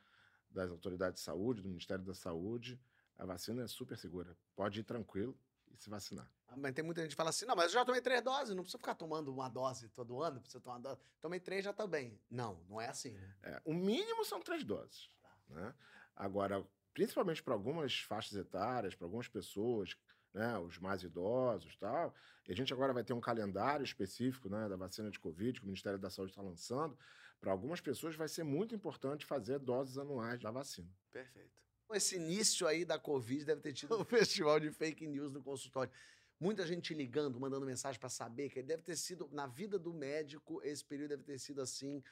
das 0.50 0.72
autoridades 0.72 1.20
de 1.20 1.26
saúde, 1.26 1.62
do 1.62 1.70
Ministério 1.70 2.04
da 2.04 2.16
Saúde. 2.16 2.82
A 3.20 3.26
vacina 3.26 3.62
é 3.62 3.68
super 3.68 4.00
segura. 4.00 4.36
Pode 4.56 4.80
ir 4.80 4.84
tranquilo 4.84 5.38
e 5.74 5.78
se 5.78 5.90
vacinar. 5.90 6.30
Ah, 6.48 6.56
Mas 6.58 6.74
tem 6.74 6.84
muita 6.84 7.02
gente 7.02 7.12
que 7.12 7.16
fala 7.16 7.30
assim: 7.30 7.46
não, 7.46 7.56
mas 7.56 7.66
eu 7.68 7.80
já 7.80 7.86
tomei 7.86 8.02
três 8.02 8.22
doses, 8.22 8.56
não 8.56 8.64
precisa 8.64 8.78
ficar 8.78 8.96
tomando 8.96 9.32
uma 9.34 9.50
dose 9.50 9.90
todo 9.90 10.22
ano, 10.22 10.42
precisa 10.42 10.62
tomar 10.62 10.76
uma 10.76 10.82
dose. 10.82 11.00
Tomei 11.20 11.40
três, 11.40 11.64
já 11.64 11.74
tá 11.74 11.88
bem. 11.88 12.20
Não, 12.30 12.64
não 12.70 12.80
é 12.80 12.88
assim, 12.88 13.12
né? 13.12 13.36
É, 13.44 13.62
o 13.66 13.74
mínimo 13.74 14.26
são 14.26 14.42
três 14.42 14.64
doses. 14.64 15.10
Né? 15.50 15.74
Agora, 16.16 16.66
principalmente 16.94 17.42
para 17.42 17.54
algumas 17.54 18.00
faixas 18.02 18.38
etárias, 18.38 18.96
para 18.96 19.06
algumas 19.06 19.28
pessoas, 19.28 19.96
né, 20.34 20.58
os 20.60 20.78
mais 20.78 21.04
idosos 21.04 21.74
e 21.74 21.78
tal, 21.78 22.14
e 22.48 22.52
a 22.52 22.56
gente 22.56 22.74
agora 22.74 22.94
vai 22.94 23.04
ter 23.04 23.14
um 23.14 23.22
calendário 23.22 23.84
específico 23.84 24.50
né, 24.50 24.68
da 24.68 24.76
vacina 24.76 25.10
de 25.10 25.20
Covid 25.20 25.60
que 25.60 25.66
o 25.66 25.68
Ministério 25.68 26.00
da 26.00 26.10
Saúde 26.10 26.32
está 26.32 26.42
lançando. 26.42 26.98
Para 27.40 27.52
algumas 27.52 27.82
pessoas 27.82 28.16
vai 28.16 28.28
ser 28.28 28.44
muito 28.44 28.76
importante 28.76 29.26
fazer 29.26 29.60
doses 29.60 29.98
anuais 29.98 30.40
da 30.40 30.52
vacina. 30.52 30.90
Perfeito. 31.12 31.60
Esse 31.94 32.16
início 32.16 32.68
aí 32.68 32.86
da 32.86 32.98
Covid 32.98 33.46
deve 33.46 33.62
ter 33.62 33.74
tido 33.74 33.96
um 34.00 34.06
festival 34.06 34.60
de 34.60 34.72
fake 34.72 35.08
news 35.08 35.32
no 35.32 35.42
consultório. 35.42 35.92
Muita 36.40 36.66
gente 36.66 36.94
ligando, 36.94 37.40
mandando 37.40 37.66
mensagem 37.66 38.00
para 38.00 38.10
saber 38.10 38.50
que 38.50 38.64
deve 38.64 38.82
ter 38.82 38.96
sido, 38.96 39.30
na 39.32 39.46
vida 39.46 39.78
do 39.78 39.94
médico, 39.94 40.60
esse 40.64 40.84
período 40.84 41.10
deve 41.10 41.24
ter 41.24 41.38
sido 41.38 41.62
assim. 41.62 42.04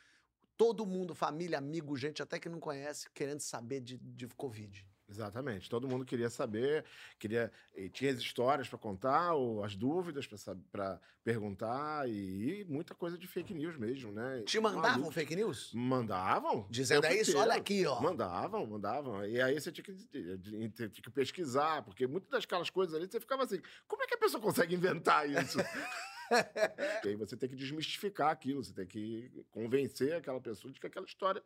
Todo 0.55 0.85
mundo, 0.85 1.15
família, 1.15 1.57
amigo, 1.57 1.97
gente 1.97 2.21
até 2.21 2.37
que 2.37 2.47
não 2.47 2.59
conhece, 2.59 3.09
querendo 3.09 3.39
saber 3.39 3.79
de, 3.79 3.97
de 3.97 4.27
Covid. 4.27 4.85
Exatamente. 5.09 5.69
Todo 5.69 5.87
mundo 5.87 6.05
queria 6.05 6.29
saber, 6.29 6.85
queria 7.17 7.51
tinha 7.91 8.11
as 8.11 8.19
histórias 8.19 8.67
para 8.67 8.77
contar, 8.77 9.33
ou 9.33 9.63
as 9.63 9.75
dúvidas 9.75 10.27
para 10.71 10.99
perguntar 11.23 12.07
e, 12.07 12.61
e 12.61 12.65
muita 12.65 12.93
coisa 12.93 13.17
de 13.17 13.25
fake 13.25 13.53
news 13.53 13.75
mesmo, 13.77 14.11
né? 14.11 14.43
Te 14.45 14.59
mandavam 14.59 14.91
Maluco. 14.91 15.11
fake 15.11 15.35
news? 15.35 15.71
Mandavam. 15.73 16.67
Dizendo, 16.69 17.05
é 17.05 17.15
isso, 17.19 17.37
olha 17.37 17.55
aqui, 17.55 17.85
ó. 17.85 17.99
Mandavam, 17.99 18.65
mandavam. 18.65 19.25
E 19.25 19.41
aí 19.41 19.59
você 19.59 19.71
tinha 19.71 19.83
que, 19.83 19.93
tinha 19.93 20.89
que 20.89 21.09
pesquisar, 21.09 21.83
porque 21.83 22.05
muitas 22.05 22.29
daquelas 22.29 22.69
coisas 22.69 22.93
ali 22.93 23.07
você 23.07 23.19
ficava 23.19 23.43
assim: 23.43 23.59
como 23.87 24.03
é 24.03 24.07
que 24.07 24.15
a 24.15 24.19
pessoa 24.19 24.41
consegue 24.41 24.75
inventar 24.75 25.27
isso? 25.29 25.57
e 27.03 27.09
aí 27.09 27.15
você 27.15 27.35
tem 27.35 27.49
que 27.49 27.55
desmistificar 27.55 28.29
aquilo, 28.29 28.63
você 28.63 28.73
tem 28.73 28.85
que 28.85 29.31
convencer 29.49 30.13
aquela 30.13 30.39
pessoa 30.39 30.71
de 30.71 30.79
que 30.79 30.85
aquela 30.87 31.05
história 31.05 31.43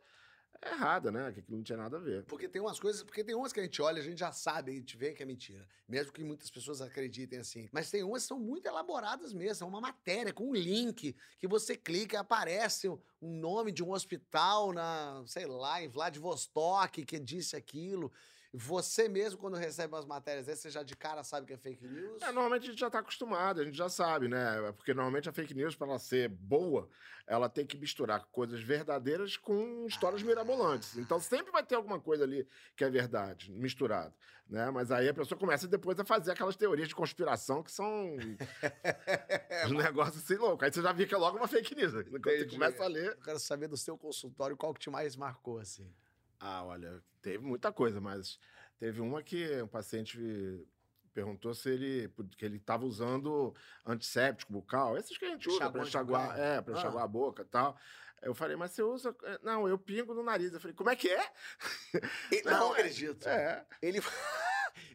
errada, 0.62 1.10
né? 1.10 1.32
Que 1.32 1.40
aquilo 1.40 1.56
não 1.56 1.64
tinha 1.64 1.78
nada 1.78 1.96
a 1.96 2.00
ver. 2.00 2.24
Porque 2.24 2.48
tem 2.48 2.60
umas 2.60 2.78
coisas, 2.78 3.02
porque 3.02 3.24
tem 3.24 3.34
umas 3.34 3.52
que 3.52 3.60
a 3.60 3.62
gente 3.62 3.80
olha, 3.80 4.00
a 4.00 4.04
gente 4.04 4.18
já 4.18 4.32
sabe, 4.32 4.72
a 4.72 4.74
gente 4.74 4.96
vê 4.96 5.12
que 5.12 5.22
é 5.22 5.26
mentira. 5.26 5.66
Mesmo 5.88 6.12
que 6.12 6.24
muitas 6.24 6.50
pessoas 6.50 6.80
acreditem 6.80 7.38
assim. 7.38 7.68
Mas 7.72 7.90
tem 7.90 8.02
umas 8.02 8.22
que 8.22 8.28
são 8.28 8.38
muito 8.38 8.66
elaboradas 8.66 9.32
mesmo. 9.32 9.64
É 9.64 9.68
uma 9.68 9.80
matéria 9.80 10.32
com 10.32 10.50
um 10.50 10.54
link 10.54 11.14
que 11.38 11.46
você 11.46 11.76
clica 11.76 12.20
aparece 12.20 12.88
um 12.88 12.98
nome 13.20 13.72
de 13.72 13.82
um 13.82 13.92
hospital 13.92 14.72
na, 14.72 15.22
sei 15.26 15.46
lá, 15.46 15.82
em 15.82 15.88
Vladivostok 15.88 17.04
que 17.04 17.18
disse 17.18 17.56
aquilo. 17.56 18.12
Você 18.56 19.08
mesmo, 19.08 19.36
quando 19.36 19.56
recebe 19.56 19.92
umas 19.92 20.06
matérias 20.06 20.46
dessas, 20.46 20.62
você 20.62 20.70
já 20.70 20.84
de 20.84 20.94
cara 20.94 21.24
sabe 21.24 21.44
que 21.44 21.52
é 21.52 21.56
fake 21.56 21.88
news? 21.88 22.22
É, 22.22 22.26
normalmente 22.30 22.62
a 22.62 22.70
gente 22.70 22.78
já 22.78 22.86
está 22.86 23.00
acostumado, 23.00 23.60
a 23.60 23.64
gente 23.64 23.76
já 23.76 23.88
sabe, 23.88 24.28
né? 24.28 24.72
Porque 24.76 24.94
normalmente 24.94 25.28
a 25.28 25.32
fake 25.32 25.52
news, 25.52 25.74
para 25.74 25.88
ela 25.88 25.98
ser 25.98 26.28
boa, 26.28 26.88
ela 27.26 27.48
tem 27.48 27.66
que 27.66 27.76
misturar 27.76 28.24
coisas 28.26 28.62
verdadeiras 28.62 29.36
com 29.36 29.84
histórias 29.88 30.22
mirabolantes. 30.22 30.96
Então 30.96 31.18
sempre 31.18 31.50
vai 31.50 31.64
ter 31.64 31.74
alguma 31.74 31.98
coisa 31.98 32.22
ali 32.22 32.46
que 32.76 32.84
é 32.84 32.88
verdade, 32.88 33.50
misturado. 33.50 34.14
Né? 34.48 34.70
Mas 34.70 34.92
aí 34.92 35.08
a 35.08 35.14
pessoa 35.14 35.36
começa 35.36 35.66
depois 35.66 35.98
a 35.98 36.04
fazer 36.04 36.30
aquelas 36.30 36.54
teorias 36.54 36.86
de 36.86 36.94
conspiração 36.94 37.60
que 37.60 37.72
são 37.72 38.16
um 39.66 39.74
negócio 39.74 40.20
assim 40.20 40.36
louco. 40.36 40.64
Aí 40.64 40.72
você 40.72 40.80
já 40.80 40.92
vê 40.92 41.06
que 41.06 41.14
é 41.14 41.18
logo 41.18 41.38
uma 41.38 41.48
fake 41.48 41.74
news. 41.74 41.92
Quando 41.92 42.22
você 42.22 42.44
começa 42.46 42.84
a 42.84 42.86
ler. 42.86 43.08
Eu 43.08 43.24
quero 43.24 43.38
saber 43.40 43.66
do 43.66 43.76
seu 43.76 43.98
consultório 43.98 44.56
qual 44.56 44.72
que 44.72 44.78
te 44.78 44.90
mais 44.90 45.16
marcou, 45.16 45.58
assim. 45.58 45.92
Ah, 46.46 46.62
olha, 46.64 47.02
teve 47.22 47.38
muita 47.42 47.72
coisa, 47.72 48.00
mas 48.00 48.38
teve 48.78 49.00
uma 49.00 49.22
que 49.22 49.62
um 49.62 49.66
paciente 49.66 50.18
perguntou 51.14 51.54
se 51.54 51.70
ele 51.70 52.08
porque 52.08 52.44
ele 52.44 52.56
estava 52.58 52.84
usando 52.84 53.54
antisséptico 53.86 54.52
bucal, 54.52 54.98
esses 54.98 55.16
que 55.16 55.24
a 55.24 55.30
gente 55.30 55.48
usa 55.48 55.70
para 55.70 55.82
enxaguar, 55.82 56.28
bucal. 56.30 56.44
é, 56.44 56.60
para 56.60 56.74
Ah. 56.74 56.78
enxaguar 56.78 57.04
a 57.04 57.08
boca 57.08 57.42
e 57.42 57.46
tal. 57.46 57.78
Eu 58.20 58.34
falei, 58.34 58.56
mas 58.56 58.72
você 58.72 58.82
usa? 58.82 59.14
É, 59.24 59.38
Não, 59.42 59.68
eu 59.68 59.78
pingo 59.78 60.12
no 60.14 60.22
nariz. 60.22 60.52
Eu 60.52 60.60
falei, 60.60 60.74
como 60.74 60.90
é 60.90 60.96
que 60.96 61.08
é? 61.10 61.30
E- 62.32 62.42
Não, 62.44 62.58
não 62.60 62.68
é- 62.76 62.80
acredito. 62.80 63.26
É. 63.28 63.66
Ele, 63.82 64.00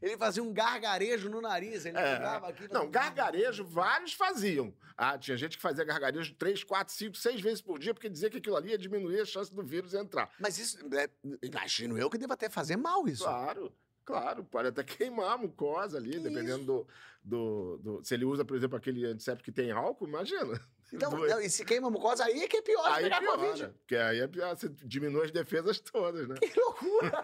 ele 0.02 0.18
fazia 0.18 0.42
um 0.44 0.54
gargarejo 0.54 1.30
no 1.30 1.42
nariz. 1.42 1.86
Ele 1.86 1.98
É. 1.98 2.16
pegava 2.16 2.48
aqui. 2.50 2.72
Não, 2.72 2.86
um 2.86 2.92
gargarejo, 2.92 3.64
vários 3.66 4.14
faziam. 4.14 4.74
Ah, 4.98 5.18
tinha 5.18 5.38
gente 5.38 5.56
que 5.58 5.62
fazia 5.62 5.84
gargarejo 5.84 6.34
três, 6.36 6.64
quatro, 6.64 6.94
cinco, 6.94 7.16
seis 7.16 7.40
vezes 7.40 7.62
por 7.62 7.80
dia, 7.80 7.94
porque 7.94 8.10
dizia 8.10 8.30
que 8.30 8.38
aquilo 8.38 8.56
ali 8.58 8.70
ia 8.72 8.78
diminuir 8.78 9.22
a 9.22 9.26
chance 9.26 9.54
do 9.54 9.64
vírus 9.64 9.94
entrar. 9.94 10.30
Mas 10.40 10.58
isso, 10.58 10.78
é, 10.94 11.10
imagino 11.42 11.98
eu 11.98 12.10
que 12.10 12.18
deva 12.18 12.34
até 12.34 12.50
fazer 12.50 12.76
mal 12.78 13.08
isso. 13.08 13.24
Claro, 13.24 13.72
claro, 14.10 14.44
pode 14.44 14.68
até 14.70 14.84
queimar 14.84 15.34
a 15.34 15.38
mucosa 15.38 15.98
ali, 15.98 16.14
Que 16.14 16.20
dependendo 16.20 16.66
do, 16.66 16.88
do, 17.24 17.78
do- 17.78 18.04
Se 18.04 18.16
ele 18.16 18.26
usa, 18.26 18.44
por 18.44 18.58
exemplo, 18.58 18.76
aquele 18.76 19.06
antisséptico 19.06 19.46
que 19.46 19.52
tem 19.52 19.72
álcool, 19.72 20.08
imagina. 20.08 20.60
Então, 20.92 21.12
não, 21.12 21.40
e 21.40 21.48
se 21.52 21.64
queima 21.64 21.88
a 21.88 21.92
mucosa, 21.92 22.24
aí 22.26 22.42
é 22.42 22.48
que 22.48 22.58
é 22.58 22.62
pior 22.64 22.84
Aí 22.88 23.04
pegar 23.04 23.20
piora, 23.20 23.38
Covid. 23.38 23.68
porque 23.78 23.96
aí 23.96 24.22
é 24.22 24.28
pior, 24.28 24.56
você 24.58 24.68
diminui 24.70 25.24
as 25.26 25.30
defesas 25.30 25.80
todas, 25.80 26.28
né? 26.28 26.34
Que 26.42 26.60
loucura! 26.60 27.24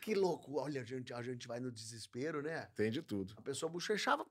que 0.00 0.14
loucura. 0.14 0.62
Olha, 0.62 0.80
a 0.82 0.84
gente, 0.84 1.12
a 1.12 1.20
gente 1.20 1.48
vai 1.48 1.58
no 1.58 1.72
desespero, 1.72 2.40
né? 2.40 2.68
Tem 2.76 2.88
de 2.92 3.02
tudo. 3.02 3.34
A 3.36 3.42
pessoa 3.42 3.68
bochechava, 3.68 4.24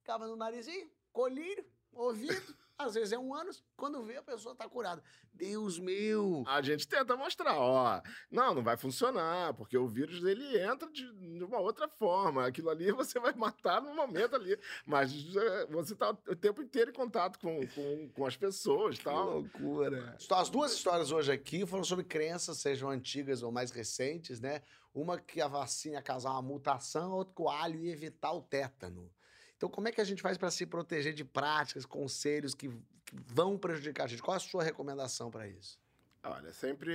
ficava 0.00 0.26
no 0.26 0.34
narizinho, 0.34 0.90
colírio, 1.12 1.64
ouvido. 1.92 2.56
Às 2.78 2.94
vezes 2.94 3.12
é 3.12 3.18
um 3.18 3.34
ano, 3.34 3.50
quando 3.76 4.04
vê 4.04 4.18
a 4.18 4.22
pessoa 4.22 4.54
tá 4.54 4.68
curada. 4.68 5.02
Deus 5.34 5.80
meu! 5.80 6.44
A 6.46 6.62
gente 6.62 6.86
tenta 6.86 7.16
mostrar, 7.16 7.58
ó, 7.58 8.00
não, 8.30 8.54
não 8.54 8.62
vai 8.62 8.76
funcionar, 8.76 9.52
porque 9.54 9.76
o 9.76 9.88
vírus 9.88 10.22
ele 10.24 10.60
entra 10.60 10.88
de, 10.88 11.02
de 11.12 11.42
uma 11.42 11.58
outra 11.58 11.88
forma. 11.88 12.46
Aquilo 12.46 12.70
ali 12.70 12.92
você 12.92 13.18
vai 13.18 13.32
matar 13.34 13.82
no 13.82 13.92
momento 13.94 14.36
ali, 14.36 14.56
mas 14.86 15.12
é, 15.34 15.66
você 15.66 15.96
tá 15.96 16.10
o 16.10 16.36
tempo 16.36 16.62
inteiro 16.62 16.90
em 16.90 16.94
contato 16.94 17.40
com, 17.40 17.66
com, 17.66 18.08
com 18.10 18.24
as 18.24 18.36
pessoas 18.36 18.94
e 18.94 18.98
Que 18.98 19.04
tal. 19.04 19.40
loucura. 19.40 20.16
As 20.30 20.48
duas 20.48 20.72
histórias 20.72 21.10
hoje 21.10 21.32
aqui 21.32 21.66
foram 21.66 21.82
sobre 21.82 22.04
crenças, 22.04 22.58
sejam 22.58 22.90
antigas 22.90 23.42
ou 23.42 23.50
mais 23.50 23.72
recentes, 23.72 24.40
né? 24.40 24.62
Uma 24.94 25.18
que 25.18 25.40
a 25.40 25.48
vacina 25.48 25.96
ia 25.96 26.02
causar 26.02 26.30
uma 26.30 26.42
mutação, 26.42 27.10
outra 27.12 27.34
que 27.34 27.42
o 27.42 27.48
alho 27.48 27.80
ia 27.80 27.92
evitar 27.92 28.32
o 28.32 28.40
tétano. 28.40 29.10
Então, 29.58 29.68
como 29.68 29.88
é 29.88 29.92
que 29.92 30.00
a 30.00 30.04
gente 30.04 30.22
faz 30.22 30.38
para 30.38 30.50
se 30.52 30.64
proteger 30.64 31.12
de 31.12 31.24
práticas, 31.24 31.84
conselhos 31.84 32.54
que, 32.54 32.68
que 32.68 33.16
vão 33.26 33.58
prejudicar 33.58 34.04
a 34.04 34.06
gente? 34.06 34.22
Qual 34.22 34.36
a 34.36 34.40
sua 34.40 34.62
recomendação 34.62 35.30
para 35.30 35.48
isso? 35.48 35.78
Olha, 36.22 36.52
sempre. 36.52 36.92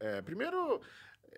é, 0.00 0.20
primeiro, 0.20 0.80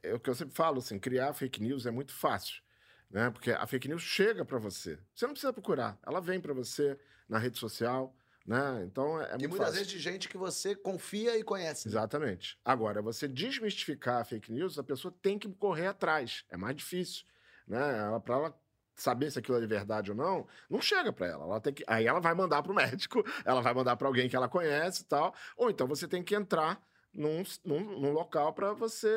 é 0.03 0.15
o 0.15 0.19
que 0.19 0.31
eu 0.31 0.35
sempre 0.35 0.55
falo, 0.55 0.79
assim, 0.79 0.99
criar 0.99 1.35
fake 1.35 1.63
news 1.63 1.85
é 1.85 1.91
muito 1.91 2.13
fácil. 2.15 2.63
Né? 3.11 3.31
Porque 3.31 3.51
a 3.51 3.67
fake 3.67 3.87
news 3.87 4.01
chega 4.03 4.47
para 4.47 4.59
você. 4.59 4.99
Você 5.15 5.27
não 5.27 5.35
precisa 5.35 5.53
procurar. 5.53 5.99
Ela 6.03 6.21
vem 6.21 6.41
para 6.41 6.55
você 6.55 6.99
na 7.29 7.39
rede 7.39 7.59
social. 7.59 8.17
Né? 8.47 8.83
Então 8.85 9.21
é, 9.21 9.25
é 9.25 9.27
e 9.27 9.31
muito 9.33 9.51
muitas 9.51 9.59
fácil. 9.69 9.75
vezes 9.75 9.93
de 9.93 9.99
gente 9.99 10.29
que 10.29 10.39
você 10.39 10.75
confia 10.75 11.37
e 11.39 11.45
conhece. 11.45 11.87
Exatamente. 11.87 12.59
Agora, 12.65 13.03
você 13.03 13.29
desmistificar 13.29 14.23
a 14.23 14.25
fake 14.25 14.51
news, 14.51 14.79
a 14.79 14.83
pessoa 14.83 15.15
tem 15.21 15.39
que 15.39 15.49
correr 15.51 15.89
atrás. 15.89 16.45
É 16.49 16.57
mais 16.57 16.75
difícil. 16.75 17.25
Né? 17.69 17.79
Para 18.25 18.35
ela 18.35 18.62
saber 18.95 19.31
se 19.31 19.39
aquilo 19.39 19.59
é 19.59 19.61
de 19.61 19.67
verdade 19.67 20.11
ou 20.11 20.17
não, 20.17 20.47
não 20.69 20.81
chega 20.81 21.13
para 21.13 21.27
ela. 21.27 21.45
ela 21.45 21.61
tem 21.61 21.73
que... 21.73 21.85
Aí 21.87 22.07
ela 22.07 22.21
vai 22.21 22.35
mandar 22.35 22.63
para 22.63 22.73
o 22.73 22.75
médico, 22.75 23.25
ela 23.45 23.61
vai 23.61 23.75
mandar 23.75 23.97
para 23.97 24.07
alguém 24.07 24.29
que 24.29 24.37
ela 24.37 24.49
conhece 24.49 25.03
e 25.03 25.05
tal. 25.07 25.35
Ou 25.57 25.71
então 25.71 25.87
você 25.87 26.07
tem 26.07 26.23
que 26.23 26.35
entrar 26.35 26.81
num, 27.15 27.43
num, 27.65 28.01
num 28.01 28.13
local 28.13 28.53
para 28.53 28.73
você 28.73 29.09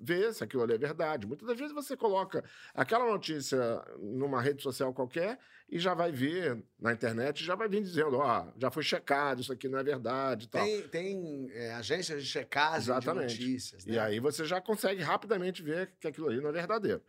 ver 0.00 0.34
se 0.34 0.42
aquilo 0.42 0.62
ali 0.62 0.74
é 0.74 0.78
verdade. 0.78 1.26
Muitas 1.26 1.46
das 1.46 1.58
vezes 1.58 1.72
você 1.72 1.96
coloca 1.96 2.44
aquela 2.74 3.06
notícia 3.06 3.58
numa 3.98 4.40
rede 4.40 4.62
social 4.62 4.92
qualquer 4.92 5.38
e 5.68 5.78
já 5.78 5.94
vai 5.94 6.12
ver 6.12 6.62
na 6.78 6.92
internet, 6.92 7.44
já 7.44 7.54
vai 7.54 7.68
vir 7.68 7.82
dizendo, 7.82 8.18
ó, 8.18 8.46
já 8.56 8.70
foi 8.70 8.82
checado, 8.82 9.40
isso 9.40 9.52
aqui 9.52 9.68
não 9.68 9.78
é 9.78 9.84
verdade 9.84 10.46
e 10.46 10.48
tal. 10.48 10.64
Tem, 10.64 10.82
tem 10.88 11.50
é, 11.52 11.74
agências 11.74 12.22
de 12.22 12.28
checagem 12.28 12.92
Exatamente. 12.92 13.34
de 13.34 13.40
notícias. 13.40 13.84
Né? 13.84 13.94
E 13.94 13.98
aí 13.98 14.20
você 14.20 14.44
já 14.44 14.60
consegue 14.60 15.02
rapidamente 15.02 15.62
ver 15.62 15.92
que 16.00 16.08
aquilo 16.08 16.28
ali 16.28 16.40
não 16.40 16.50
é 16.50 16.52
verdadeiro. 16.52 17.02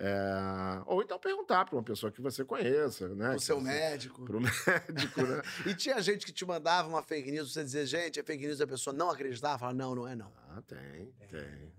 É, 0.00 0.80
Ou 0.86 1.02
então 1.02 1.18
perguntar 1.18 1.64
para 1.64 1.74
uma 1.74 1.82
pessoa 1.82 2.12
que 2.12 2.20
você 2.20 2.44
conheça, 2.44 3.08
né? 3.08 3.34
O 3.34 3.40
seu 3.40 3.56
você- 3.58 3.64
médico. 3.66 4.24
Pro 4.24 4.38
médico, 4.40 5.22
né? 5.22 5.42
E 5.66 5.74
tinha 5.74 6.00
gente 6.00 6.24
que 6.24 6.32
te 6.32 6.46
mandava 6.46 6.88
uma 6.88 7.02
fake 7.02 7.30
news, 7.32 7.52
você 7.52 7.64
dizia, 7.64 7.84
gente, 7.84 8.20
é 8.20 8.22
fake 8.22 8.46
news, 8.46 8.60
a 8.60 8.66
pessoa 8.66 8.94
não 8.94 9.10
acreditava, 9.10 9.58
falava, 9.58 9.76
não, 9.76 9.94
não 9.96 10.06
é 10.06 10.14
não. 10.14 10.32
Ah, 10.50 10.62
tem, 10.66 11.12
tem. 11.28 11.72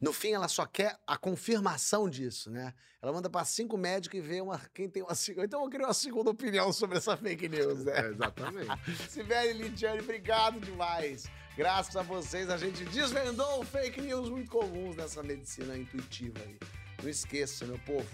No 0.00 0.14
fim, 0.14 0.32
ela 0.32 0.48
só 0.48 0.64
quer 0.64 0.96
a 1.06 1.18
confirmação 1.18 2.08
disso, 2.08 2.50
né? 2.50 2.72
Ela 3.02 3.12
manda 3.12 3.28
para 3.28 3.44
cinco 3.44 3.76
médicos 3.76 4.18
e 4.18 4.22
vê 4.22 4.40
uma, 4.40 4.58
quem 4.72 4.88
tem 4.88 5.02
uma 5.02 5.14
segunda. 5.14 5.44
Então 5.44 5.62
eu 5.62 5.68
queria 5.68 5.86
uma 5.86 5.92
segunda 5.92 6.30
opinião 6.30 6.72
sobre 6.72 6.96
essa 6.96 7.14
fake 7.18 7.46
news, 7.50 7.84
né? 7.84 7.92
É, 8.00 8.08
exatamente. 8.08 8.70
Sibeli 9.10 9.52
Lidiane, 9.64 10.00
obrigado 10.00 10.58
demais. 10.60 11.26
Graças 11.54 11.94
a 11.94 12.00
vocês, 12.02 12.48
a 12.48 12.56
gente 12.56 12.82
desvendou 12.86 13.62
fake 13.66 14.00
news 14.00 14.30
muito 14.30 14.50
comuns 14.50 14.96
nessa 14.96 15.22
medicina 15.22 15.76
intuitiva 15.76 16.38
aí. 16.40 16.58
Não 17.02 17.08
esqueça, 17.08 17.64
meu 17.64 17.78
povo, 17.78 18.06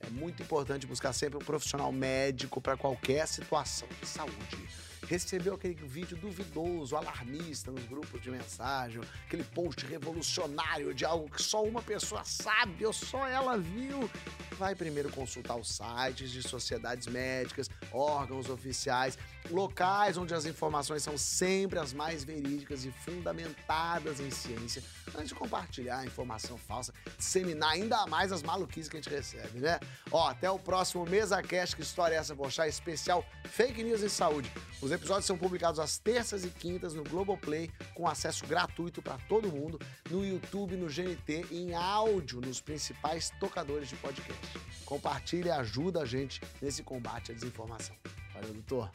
é 0.00 0.10
muito 0.10 0.42
importante 0.42 0.86
buscar 0.86 1.12
sempre 1.12 1.36
um 1.36 1.44
profissional 1.44 1.92
médico 1.92 2.60
para 2.60 2.76
qualquer 2.76 3.26
situação 3.28 3.88
de 4.00 4.06
saúde 4.06 4.68
recebeu 5.06 5.54
aquele 5.54 5.74
vídeo 5.74 6.16
duvidoso, 6.16 6.96
alarmista 6.96 7.70
nos 7.70 7.84
grupos 7.84 8.20
de 8.20 8.30
mensagem, 8.30 9.00
aquele 9.26 9.44
post 9.44 9.84
revolucionário 9.86 10.94
de 10.94 11.04
algo 11.04 11.28
que 11.28 11.42
só 11.42 11.62
uma 11.62 11.82
pessoa 11.82 12.24
sabe 12.24 12.86
ou 12.86 12.92
só 12.92 13.26
ela 13.26 13.58
viu, 13.58 14.08
vai 14.56 14.74
primeiro 14.74 15.10
consultar 15.10 15.56
os 15.56 15.68
sites 15.68 16.30
de 16.30 16.42
sociedades 16.42 17.06
médicas, 17.06 17.68
órgãos 17.90 18.48
oficiais, 18.48 19.18
locais 19.50 20.16
onde 20.16 20.34
as 20.34 20.46
informações 20.46 21.02
são 21.02 21.18
sempre 21.18 21.78
as 21.78 21.92
mais 21.92 22.24
verídicas 22.24 22.84
e 22.84 22.92
fundamentadas 22.92 24.20
em 24.20 24.30
ciência, 24.30 24.82
antes 25.14 25.28
de 25.28 25.34
compartilhar 25.34 26.04
informação 26.06 26.56
falsa, 26.56 26.92
disseminar 27.18 27.72
ainda 27.72 28.06
mais 28.06 28.32
as 28.32 28.42
maluquices 28.42 28.88
que 28.88 28.96
a 28.96 29.00
gente 29.00 29.12
recebe, 29.12 29.58
né? 29.58 29.80
Ó, 30.10 30.28
até 30.28 30.50
o 30.50 30.58
próximo 30.58 31.04
Mesa 31.04 31.42
Cast, 31.42 31.76
que 31.76 31.82
história 31.82 32.14
é 32.14 32.18
essa, 32.18 32.34
Bochá, 32.34 32.68
especial 32.68 33.24
Fake 33.44 33.82
News 33.82 34.02
em 34.02 34.08
Saúde. 34.08 34.50
Os 34.92 34.96
episódios 34.96 35.24
são 35.24 35.38
publicados 35.38 35.80
às 35.80 35.96
terças 35.96 36.44
e 36.44 36.50
quintas 36.50 36.92
no 36.92 37.02
Globoplay, 37.02 37.70
com 37.94 38.06
acesso 38.06 38.46
gratuito 38.46 39.00
para 39.00 39.16
todo 39.26 39.50
mundo, 39.50 39.80
no 40.10 40.22
YouTube, 40.22 40.76
no 40.76 40.84
GNT 40.86 41.46
e 41.50 41.62
em 41.62 41.74
áudio 41.74 42.42
nos 42.42 42.60
principais 42.60 43.30
tocadores 43.40 43.88
de 43.88 43.96
podcast. 43.96 44.60
Compartilhe 44.84 45.48
e 45.48 45.50
ajuda 45.50 46.02
a 46.02 46.04
gente 46.04 46.42
nesse 46.60 46.82
combate 46.82 47.32
à 47.32 47.34
desinformação. 47.34 47.96
Valeu, 48.34 48.52
doutor. 48.52 48.90